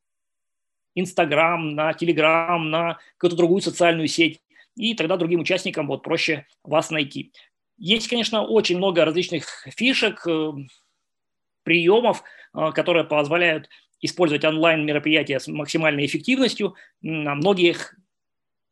Инстаграм, 0.95 1.75
на 1.75 1.93
Телеграм, 1.95 2.71
на 2.71 2.99
какую-то 3.17 3.37
другую 3.37 3.63
социальную 3.63 4.09
сеть. 4.09 4.41
И 4.77 4.95
тогда 4.95 5.17
другим 5.17 5.41
участникам 5.41 5.87
вот 5.87 6.03
проще 6.03 6.47
вас 6.65 6.91
найти. 6.91 7.33
Есть, 7.77 8.09
конечно, 8.09 8.43
очень 8.43 8.79
много 8.79 9.05
различных 9.05 9.67
фишек, 9.77 10.27
э, 10.27 10.53
приемов, 11.65 12.23
а, 12.53 12.73
которые 12.73 13.05
позволяют 13.05 13.69
использовать 14.01 14.45
онлайн-мероприятия 14.45 15.39
с 15.39 15.47
максимальной 15.49 16.07
эффективностью. 16.07 16.75
О 17.03 17.35
многих, 17.35 17.95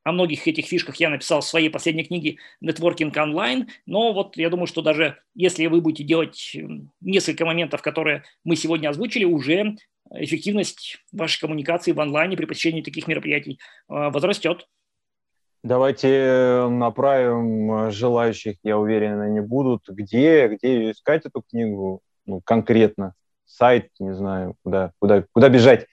о 0.03 0.13
многих 0.13 0.47
этих 0.47 0.67
фишках 0.67 0.97
я 0.97 1.11
написал 1.11 1.41
в 1.41 1.47
своей 1.47 1.69
последней 1.69 2.05
книге 2.05 2.37
«Networking 2.65 3.13
Online», 3.13 3.69
но 3.87 4.13
вот 4.13 4.37
я 4.37 4.51
думаю, 4.51 4.67
что 4.67 4.83
даже 4.83 5.19
если 5.35 5.67
вы 5.67 5.81
будете 5.81 6.05
делать 6.05 6.57
несколько 7.01 7.45
моментов, 7.45 7.83
которые 7.83 8.25
мы 8.45 8.57
сегодня 8.57 8.89
озвучили, 8.89 9.25
уже 9.25 9.77
эффективность 10.13 10.99
вашей 11.13 11.41
коммуникации 11.41 11.93
в 11.93 12.01
онлайне 12.01 12.37
при 12.37 12.47
посещении 12.47 12.83
таких 12.83 13.07
мероприятий 13.07 13.61
а, 13.89 14.11
возрастет. 14.11 14.67
Давайте 15.63 16.67
направим 16.71 17.91
желающих, 17.91 18.57
я 18.63 18.79
уверен, 18.79 19.21
они 19.21 19.41
будут. 19.41 19.89
Где, 19.89 20.49
где 20.49 20.91
искать 20.91 21.27
эту 21.27 21.43
книгу? 21.43 22.03
ну, 22.31 22.41
конкретно? 22.41 23.15
Сайт, 23.45 23.89
не 23.99 24.15
знаю, 24.15 24.55
куда, 24.63 24.93
куда, 25.01 25.25
куда 25.33 25.49
бежать? 25.49 25.87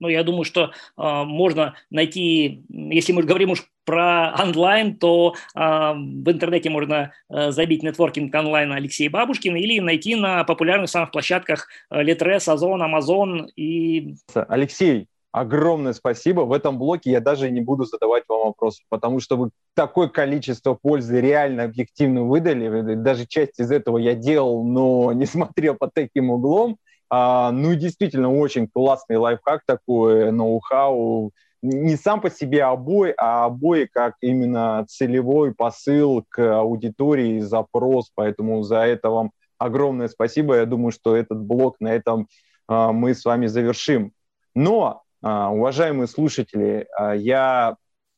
Ну, 0.00 0.08
я 0.08 0.24
думаю, 0.24 0.44
что 0.44 0.64
э, 0.64 0.70
можно 0.96 1.74
найти, 1.90 2.64
если 2.68 3.12
мы 3.12 3.22
говорим 3.22 3.50
уж 3.50 3.64
про 3.84 4.34
онлайн, 4.38 4.96
то 4.96 5.34
э, 5.54 5.58
в 5.60 6.30
интернете 6.30 6.70
можно 6.70 7.12
э, 7.30 7.50
забить 7.50 7.82
нетворкинг 7.82 8.34
онлайн 8.34 8.72
Алексей 8.72 9.08
Бабушкин 9.08 9.56
или 9.56 9.78
найти 9.78 10.14
на 10.16 10.44
популярных 10.44 10.90
самых 10.90 11.10
площадках 11.10 11.68
Litres, 11.92 12.50
Озон, 12.52 12.82
Амазон 12.82 13.48
и... 13.56 14.14
Алексей, 14.34 15.06
огромное 15.34 15.92
спасибо. 15.92 16.42
В 16.42 16.52
этом 16.52 16.78
блоке 16.78 17.10
я 17.10 17.20
даже 17.20 17.50
не 17.50 17.60
буду 17.60 17.84
задавать 17.84 18.24
вам 18.28 18.46
вопросы, 18.46 18.82
потому 18.88 19.20
что 19.20 19.36
вы 19.36 19.50
такое 19.74 20.08
количество 20.08 20.74
пользы 20.74 21.20
реально 21.20 21.64
объективно 21.64 22.22
выдали. 22.24 22.94
Даже 22.94 23.26
часть 23.26 23.58
из 23.58 23.70
этого 23.70 23.98
я 23.98 24.14
делал, 24.14 24.64
но 24.64 25.12
не 25.14 25.26
смотрел 25.26 25.74
под 25.74 25.92
таким 25.94 26.30
углом. 26.30 26.78
А, 27.16 27.52
ну, 27.52 27.76
действительно, 27.76 28.34
очень 28.34 28.66
классный 28.66 29.18
лайфхак 29.18 29.62
такой, 29.64 30.32
ноу-хау. 30.32 31.30
Не 31.62 31.94
сам 31.94 32.20
по 32.20 32.28
себе 32.28 32.64
обои, 32.64 33.14
а 33.16 33.44
обои 33.44 33.84
как 33.84 34.16
именно 34.20 34.84
целевой 34.88 35.54
посыл 35.54 36.24
к 36.28 36.40
аудитории, 36.58 37.38
запрос. 37.38 38.10
Поэтому 38.16 38.64
за 38.64 38.78
это 38.78 39.10
вам 39.10 39.30
огромное 39.58 40.08
спасибо. 40.08 40.56
Я 40.56 40.66
думаю, 40.66 40.90
что 40.90 41.14
этот 41.14 41.40
блок 41.40 41.76
на 41.78 41.94
этом 41.94 42.26
а, 42.66 42.90
мы 42.90 43.14
с 43.14 43.24
вами 43.24 43.46
завершим. 43.46 44.12
Но 44.56 45.02
а, 45.22 45.52
уважаемые 45.52 46.08
слушатели, 46.08 46.88
а, 46.98 47.14
я 47.14 47.76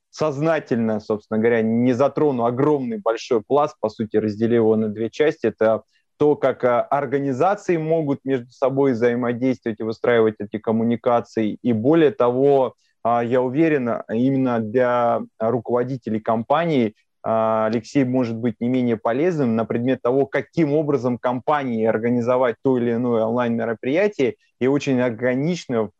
сознательно, 0.09 1.01
собственно 1.01 1.39
говоря, 1.39 1.61
не 1.61 1.93
затрону 1.93 2.47
огромный 2.47 2.97
большой 2.97 3.43
пласт, 3.47 3.77
по 3.79 3.91
сути, 3.91 4.17
разделив 4.17 4.55
его 4.61 4.77
на 4.77 4.89
две 4.89 5.11
части. 5.11 5.49
Это 5.49 5.83
то, 6.19 6.37
как 6.37 6.65
а, 6.65 6.83
организации 6.83 7.77
могут 7.77 8.25
между 8.25 8.51
собой 8.51 8.93
взаимодействовать 8.93 9.81
и 9.81 9.85
выстраивать 9.85 10.37
эти 10.39 10.59
коммуникации. 10.59 11.59
И 11.63 11.73
более 11.73 12.11
того, 12.11 12.75
я 13.05 13.41
уверен, 13.41 14.03
именно 14.13 14.59
для 14.59 15.21
руководителей 15.39 16.19
компаний 16.19 16.97
Алексей 17.23 18.05
может 18.05 18.37
быть 18.37 18.61
не 18.61 18.69
менее 18.69 18.97
полезным 18.97 19.55
на 19.55 19.65
предмет 19.65 20.03
того, 20.03 20.27
каким 20.27 20.73
образом 20.73 21.19
компании 21.19 21.87
организовать 21.87 22.57
то 22.63 22.79
или 22.79 22.93
иное 22.93 23.25
онлайн-мероприятие 23.25 24.37
и 24.61 24.67
очень 24.67 25.01
органично 25.01 25.91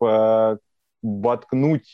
воткнуть, 1.01 1.93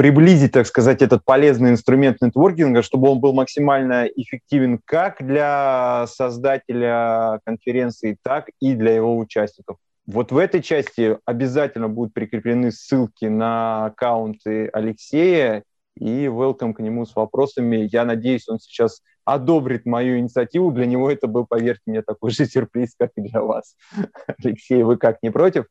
приблизить, 0.00 0.52
так 0.52 0.66
сказать, 0.66 1.02
этот 1.02 1.26
полезный 1.26 1.72
инструмент 1.72 2.22
нетворкинга, 2.22 2.80
чтобы 2.80 3.10
он 3.10 3.20
был 3.20 3.34
максимально 3.34 4.06
эффективен 4.06 4.80
как 4.82 5.18
для 5.20 6.06
создателя 6.08 7.38
конференции, 7.44 8.16
так 8.22 8.48
и 8.60 8.72
для 8.72 8.94
его 8.94 9.18
участников. 9.18 9.76
Вот 10.06 10.32
в 10.32 10.38
этой 10.38 10.62
части 10.62 11.18
обязательно 11.26 11.90
будут 11.90 12.14
прикреплены 12.14 12.72
ссылки 12.72 13.26
на 13.26 13.84
аккаунты 13.84 14.70
Алексея 14.72 15.64
и 15.98 16.24
welcome 16.24 16.72
к 16.72 16.80
нему 16.80 17.04
с 17.04 17.14
вопросами. 17.14 17.86
Я 17.92 18.06
надеюсь, 18.06 18.48
он 18.48 18.58
сейчас 18.58 19.02
одобрит 19.26 19.84
мою 19.84 20.18
инициативу. 20.18 20.70
Для 20.70 20.86
него 20.86 21.10
это 21.10 21.26
был, 21.26 21.44
поверьте 21.44 21.82
мне, 21.84 22.00
такой 22.00 22.30
же 22.30 22.46
сюрприз, 22.46 22.94
как 22.98 23.10
и 23.16 23.20
для 23.20 23.42
вас. 23.42 23.76
Алексей, 24.42 24.82
вы 24.82 24.96
как, 24.96 25.18
не 25.22 25.28
против? 25.28 25.66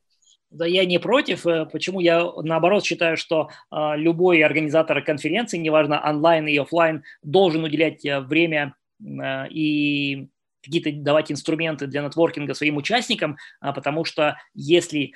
Да, 0.52 0.66
я 0.66 0.86
не 0.86 1.00
против. 1.00 1.46
Э, 1.46 1.66
почему 1.66 2.00
я 2.00 2.24
наоборот 2.42 2.84
считаю, 2.84 3.18
что 3.18 3.50
э, 3.72 3.98
любой 3.98 4.42
организатор 4.42 5.02
конференции, 5.04 5.58
неважно 5.58 6.02
онлайн 6.04 6.48
и 6.48 6.58
офлайн, 6.58 7.04
должен 7.22 7.64
уделять 7.64 8.04
э, 8.06 8.20
время 8.20 8.74
э, 9.00 9.48
и 9.50 10.28
какие-то 10.64 10.92
давать 10.92 11.32
инструменты 11.32 11.88
для 11.88 12.02
нетворкинга 12.02 12.56
своим 12.56 12.78
участникам, 12.78 13.38
э, 13.62 13.72
потому 13.74 14.06
что 14.06 14.38
если 14.56 15.14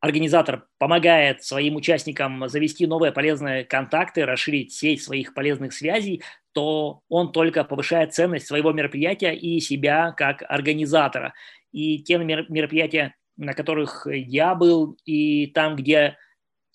организатор 0.00 0.66
помогает 0.78 1.44
своим 1.44 1.76
участникам 1.76 2.48
завести 2.48 2.86
новые 2.86 3.12
полезные 3.12 3.64
контакты, 3.64 4.24
расширить 4.24 4.72
сеть 4.72 5.02
своих 5.02 5.34
полезных 5.34 5.72
связей, 5.72 6.22
то 6.52 7.02
он 7.08 7.32
только 7.32 7.64
повышает 7.64 8.14
ценность 8.14 8.46
своего 8.46 8.72
мероприятия 8.72 9.34
и 9.34 9.60
себя 9.60 10.12
как 10.12 10.42
организатора. 10.48 11.34
И 11.72 12.02
те 12.02 12.18
мероприятия, 12.18 13.14
на 13.36 13.52
которых 13.54 14.06
я 14.10 14.54
был, 14.54 14.98
и 15.04 15.46
там, 15.48 15.76
где 15.76 16.16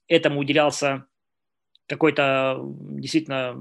этому 0.07 0.39
уделялся 0.39 1.05
какой-то 1.87 2.59
действительно 2.63 3.55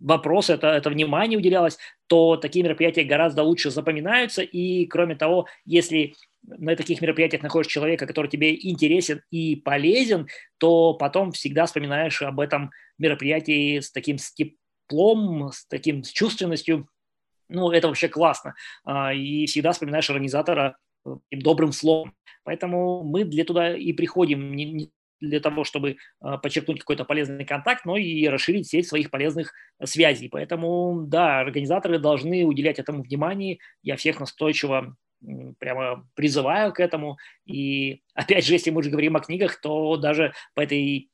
вопрос, 0.00 0.50
это, 0.50 0.68
это 0.68 0.90
внимание 0.90 1.38
уделялось, 1.38 1.78
то 2.06 2.36
такие 2.36 2.64
мероприятия 2.64 3.04
гораздо 3.04 3.42
лучше 3.42 3.70
запоминаются. 3.70 4.42
И 4.42 4.86
кроме 4.86 5.16
того, 5.16 5.46
если 5.64 6.14
на 6.42 6.76
таких 6.76 7.00
мероприятиях 7.00 7.42
находишь 7.42 7.70
человека, 7.70 8.06
который 8.06 8.28
тебе 8.28 8.54
интересен 8.54 9.22
и 9.30 9.56
полезен, 9.56 10.28
то 10.58 10.94
потом 10.94 11.32
всегда 11.32 11.66
вспоминаешь 11.66 12.22
об 12.22 12.40
этом 12.40 12.70
мероприятии 12.96 13.80
с 13.80 13.90
таким 13.90 14.18
с 14.18 14.32
теплом, 14.32 15.50
с 15.52 15.66
таким 15.66 16.04
с 16.04 16.10
чувственностью. 16.10 16.88
Ну, 17.48 17.70
это 17.72 17.88
вообще 17.88 18.08
классно. 18.08 18.54
А, 18.84 19.12
и 19.12 19.46
всегда 19.46 19.72
вспоминаешь 19.72 20.08
организатора 20.10 20.76
добрым 21.30 21.72
словом. 21.72 22.14
Поэтому 22.44 23.02
мы 23.02 23.24
для 23.24 23.44
туда 23.44 23.76
и 23.76 23.92
приходим 23.92 24.54
не, 24.54 24.90
для 25.20 25.40
того, 25.40 25.64
чтобы 25.64 25.90
э, 25.90 26.38
подчеркнуть 26.42 26.80
какой-то 26.80 27.04
полезный 27.04 27.44
контакт, 27.44 27.84
но 27.84 27.96
и 27.96 28.26
расширить 28.28 28.68
сеть 28.68 28.88
своих 28.88 29.10
полезных 29.10 29.52
связей. 29.84 30.28
Поэтому, 30.28 31.04
да, 31.06 31.40
организаторы 31.40 31.98
должны 31.98 32.44
уделять 32.44 32.78
этому 32.78 33.02
внимание. 33.02 33.58
Я 33.82 33.96
всех 33.96 34.20
настойчиво 34.20 34.96
прямо 35.58 36.06
призываю 36.14 36.72
к 36.72 36.80
этому. 36.80 37.18
И 37.44 38.02
опять 38.14 38.46
же, 38.46 38.52
если 38.52 38.70
мы 38.70 38.80
уже 38.80 38.90
говорим 38.90 39.16
о 39.16 39.20
книгах, 39.20 39.60
то 39.60 39.96
даже 39.96 40.32
по 40.54 40.60
этой 40.60 41.10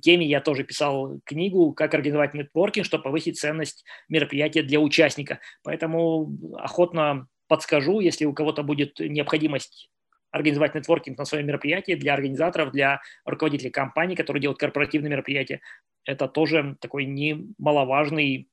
теме 0.00 0.26
я 0.26 0.40
тоже 0.40 0.64
писал 0.64 1.20
книгу 1.24 1.72
«Как 1.72 1.92
организовать 1.94 2.34
нетворкинг, 2.34 2.86
чтобы 2.86 3.04
повысить 3.04 3.38
ценность 3.38 3.84
мероприятия 4.08 4.62
для 4.62 4.80
участника». 4.80 5.40
Поэтому 5.62 6.32
охотно 6.58 7.26
подскажу, 7.50 7.98
если 7.98 8.26
у 8.26 8.32
кого-то 8.32 8.62
будет 8.62 9.00
необходимость 9.00 9.90
организовать 10.30 10.76
нетворкинг 10.76 11.18
на 11.18 11.24
своем 11.24 11.46
мероприятии 11.48 11.96
для 11.96 12.14
организаторов, 12.14 12.70
для 12.70 13.00
руководителей 13.24 13.70
компаний, 13.70 14.14
которые 14.14 14.40
делают 14.40 14.60
корпоративные 14.60 15.10
мероприятия. 15.10 15.60
Это 16.04 16.28
тоже 16.28 16.76
такой 16.80 17.06
немаловажный 17.06 18.48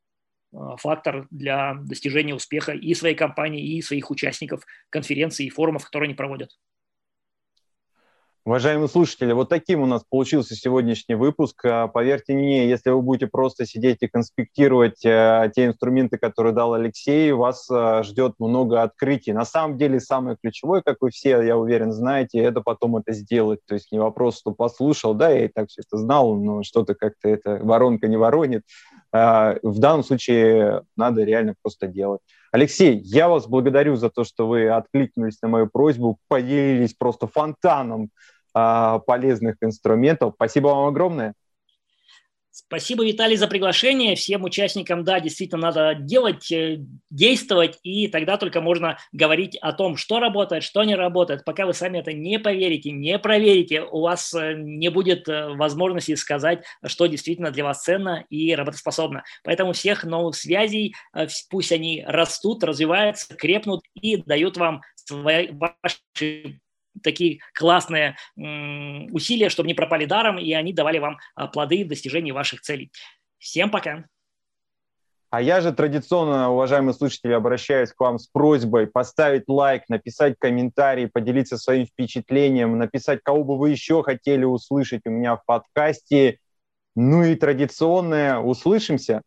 а, 0.51 0.77
фактор 0.77 1.27
для 1.29 1.75
достижения 1.75 2.33
успеха 2.33 2.71
и 2.71 2.95
своей 2.95 3.13
компании, 3.13 3.77
и 3.77 3.83
своих 3.83 4.09
участников 4.09 4.65
конференций 4.89 5.45
и 5.45 5.51
форумов, 5.51 5.85
которые 5.85 6.07
они 6.07 6.15
проводят. 6.15 6.57
Уважаемые 8.47 8.87
слушатели, 8.87 9.33
вот 9.33 9.49
таким 9.49 9.81
у 9.81 9.85
нас 9.85 10.05
получился 10.09 10.55
сегодняшний 10.55 11.15
выпуск. 11.15 11.65
А, 11.65 11.89
поверьте 11.89 12.31
мне, 12.31 12.69
если 12.69 12.91
вы 12.91 13.01
будете 13.01 13.27
просто 13.27 13.65
сидеть 13.65 13.97
и 13.99 14.07
конспектировать 14.07 15.03
э, 15.03 15.51
те 15.53 15.65
инструменты, 15.65 16.17
которые 16.17 16.53
дал 16.53 16.73
Алексей, 16.73 17.33
вас 17.33 17.69
э, 17.69 18.03
ждет 18.03 18.35
много 18.39 18.83
открытий. 18.83 19.33
На 19.33 19.43
самом 19.43 19.77
деле 19.77 19.99
самое 19.99 20.37
ключевое, 20.41 20.81
как 20.81 20.95
вы 21.01 21.09
все, 21.09 21.41
я 21.41 21.57
уверен, 21.57 21.91
знаете, 21.91 22.39
это 22.39 22.61
потом 22.61 22.95
это 22.95 23.11
сделать. 23.11 23.59
То 23.67 23.73
есть 23.73 23.91
не 23.91 23.99
вопрос, 23.99 24.39
что 24.39 24.51
послушал, 24.51 25.13
да, 25.13 25.29
я 25.29 25.43
и 25.43 25.47
так 25.49 25.67
все 25.67 25.81
это 25.85 25.97
знал, 25.97 26.33
но 26.37 26.63
что-то 26.63 26.95
как-то 26.95 27.27
это 27.27 27.59
воронка 27.61 28.07
не 28.07 28.15
воронит. 28.15 28.61
А, 29.11 29.57
в 29.61 29.77
данном 29.79 30.05
случае 30.05 30.83
надо 30.95 31.25
реально 31.25 31.55
просто 31.61 31.87
делать. 31.87 32.21
Алексей, 32.53 32.97
я 32.99 33.27
вас 33.27 33.45
благодарю 33.45 33.97
за 33.97 34.09
то, 34.09 34.23
что 34.23 34.47
вы 34.47 34.69
откликнулись 34.69 35.41
на 35.41 35.49
мою 35.49 35.67
просьбу, 35.67 36.17
поделились 36.29 36.93
просто 36.93 37.27
фонтаном 37.27 38.09
полезных 39.05 39.55
инструментов. 39.61 40.33
Спасибо 40.35 40.67
вам 40.67 40.87
огромное. 40.87 41.33
Спасибо, 42.59 43.05
Виталий, 43.05 43.35
за 43.35 43.47
приглашение. 43.47 44.15
Всем 44.15 44.43
участникам, 44.43 45.03
да, 45.03 45.19
действительно 45.19 45.61
надо 45.61 45.93
делать, 45.93 46.51
э, 46.51 46.79
действовать, 47.11 47.77
и 47.83 48.07
тогда 48.07 48.37
только 48.37 48.61
можно 48.61 48.97
говорить 49.11 49.57
о 49.57 49.73
том, 49.73 49.95
что 49.95 50.19
работает, 50.19 50.63
что 50.63 50.83
не 50.83 50.95
работает. 50.95 51.45
Пока 51.45 51.67
вы 51.67 51.75
сами 51.75 51.99
это 51.99 52.13
не 52.13 52.39
поверите, 52.39 52.89
не 52.89 53.19
проверите, 53.19 53.83
у 53.83 54.01
вас 54.01 54.33
э, 54.33 54.55
не 54.55 54.89
будет 54.89 55.29
э, 55.29 55.49
возможности 55.49 56.15
сказать, 56.15 56.63
что 56.83 57.05
действительно 57.05 57.51
для 57.51 57.63
вас 57.63 57.83
ценно 57.83 58.25
и 58.31 58.55
работоспособно. 58.55 59.23
Поэтому 59.43 59.73
всех 59.73 60.03
новых 60.03 60.35
связей, 60.35 60.95
пусть 61.51 61.71
они 61.71 62.03
растут, 62.07 62.63
развиваются, 62.63 63.35
крепнут 63.35 63.83
и 63.93 64.17
дают 64.17 64.57
вам 64.57 64.81
свои, 64.95 65.49
ваши 65.51 66.59
такие 67.03 67.39
классные 67.53 68.15
усилия, 68.35 69.49
чтобы 69.49 69.67
не 69.67 69.73
пропали 69.73 70.05
даром, 70.05 70.37
и 70.37 70.51
они 70.53 70.73
давали 70.73 70.99
вам 70.99 71.17
а, 71.35 71.47
плоды 71.47 71.83
в 71.85 71.87
достижении 71.87 72.31
ваших 72.31 72.61
целей. 72.61 72.91
Всем 73.37 73.69
пока! 73.69 74.05
А 75.29 75.41
я 75.41 75.59
же 75.59 75.73
традиционно, 75.73 76.51
уважаемые 76.51 76.93
слушатели, 76.93 77.33
обращаюсь 77.33 77.91
к 77.91 77.99
вам 77.99 78.17
с 78.17 78.27
просьбой 78.27 78.87
поставить 78.87 79.43
лайк, 79.49 79.83
написать 79.89 80.35
комментарий, 80.39 81.09
поделиться 81.09 81.57
своим 81.57 81.85
впечатлением, 81.85 82.77
написать, 82.77 83.19
кого 83.23 83.43
бы 83.43 83.57
вы 83.57 83.71
еще 83.71 84.03
хотели 84.03 84.45
услышать 84.45 85.01
у 85.05 85.09
меня 85.09 85.35
в 85.35 85.43
подкасте. 85.45 86.39
Ну 86.95 87.23
и 87.23 87.35
традиционное, 87.35 88.39
услышимся. 88.39 89.21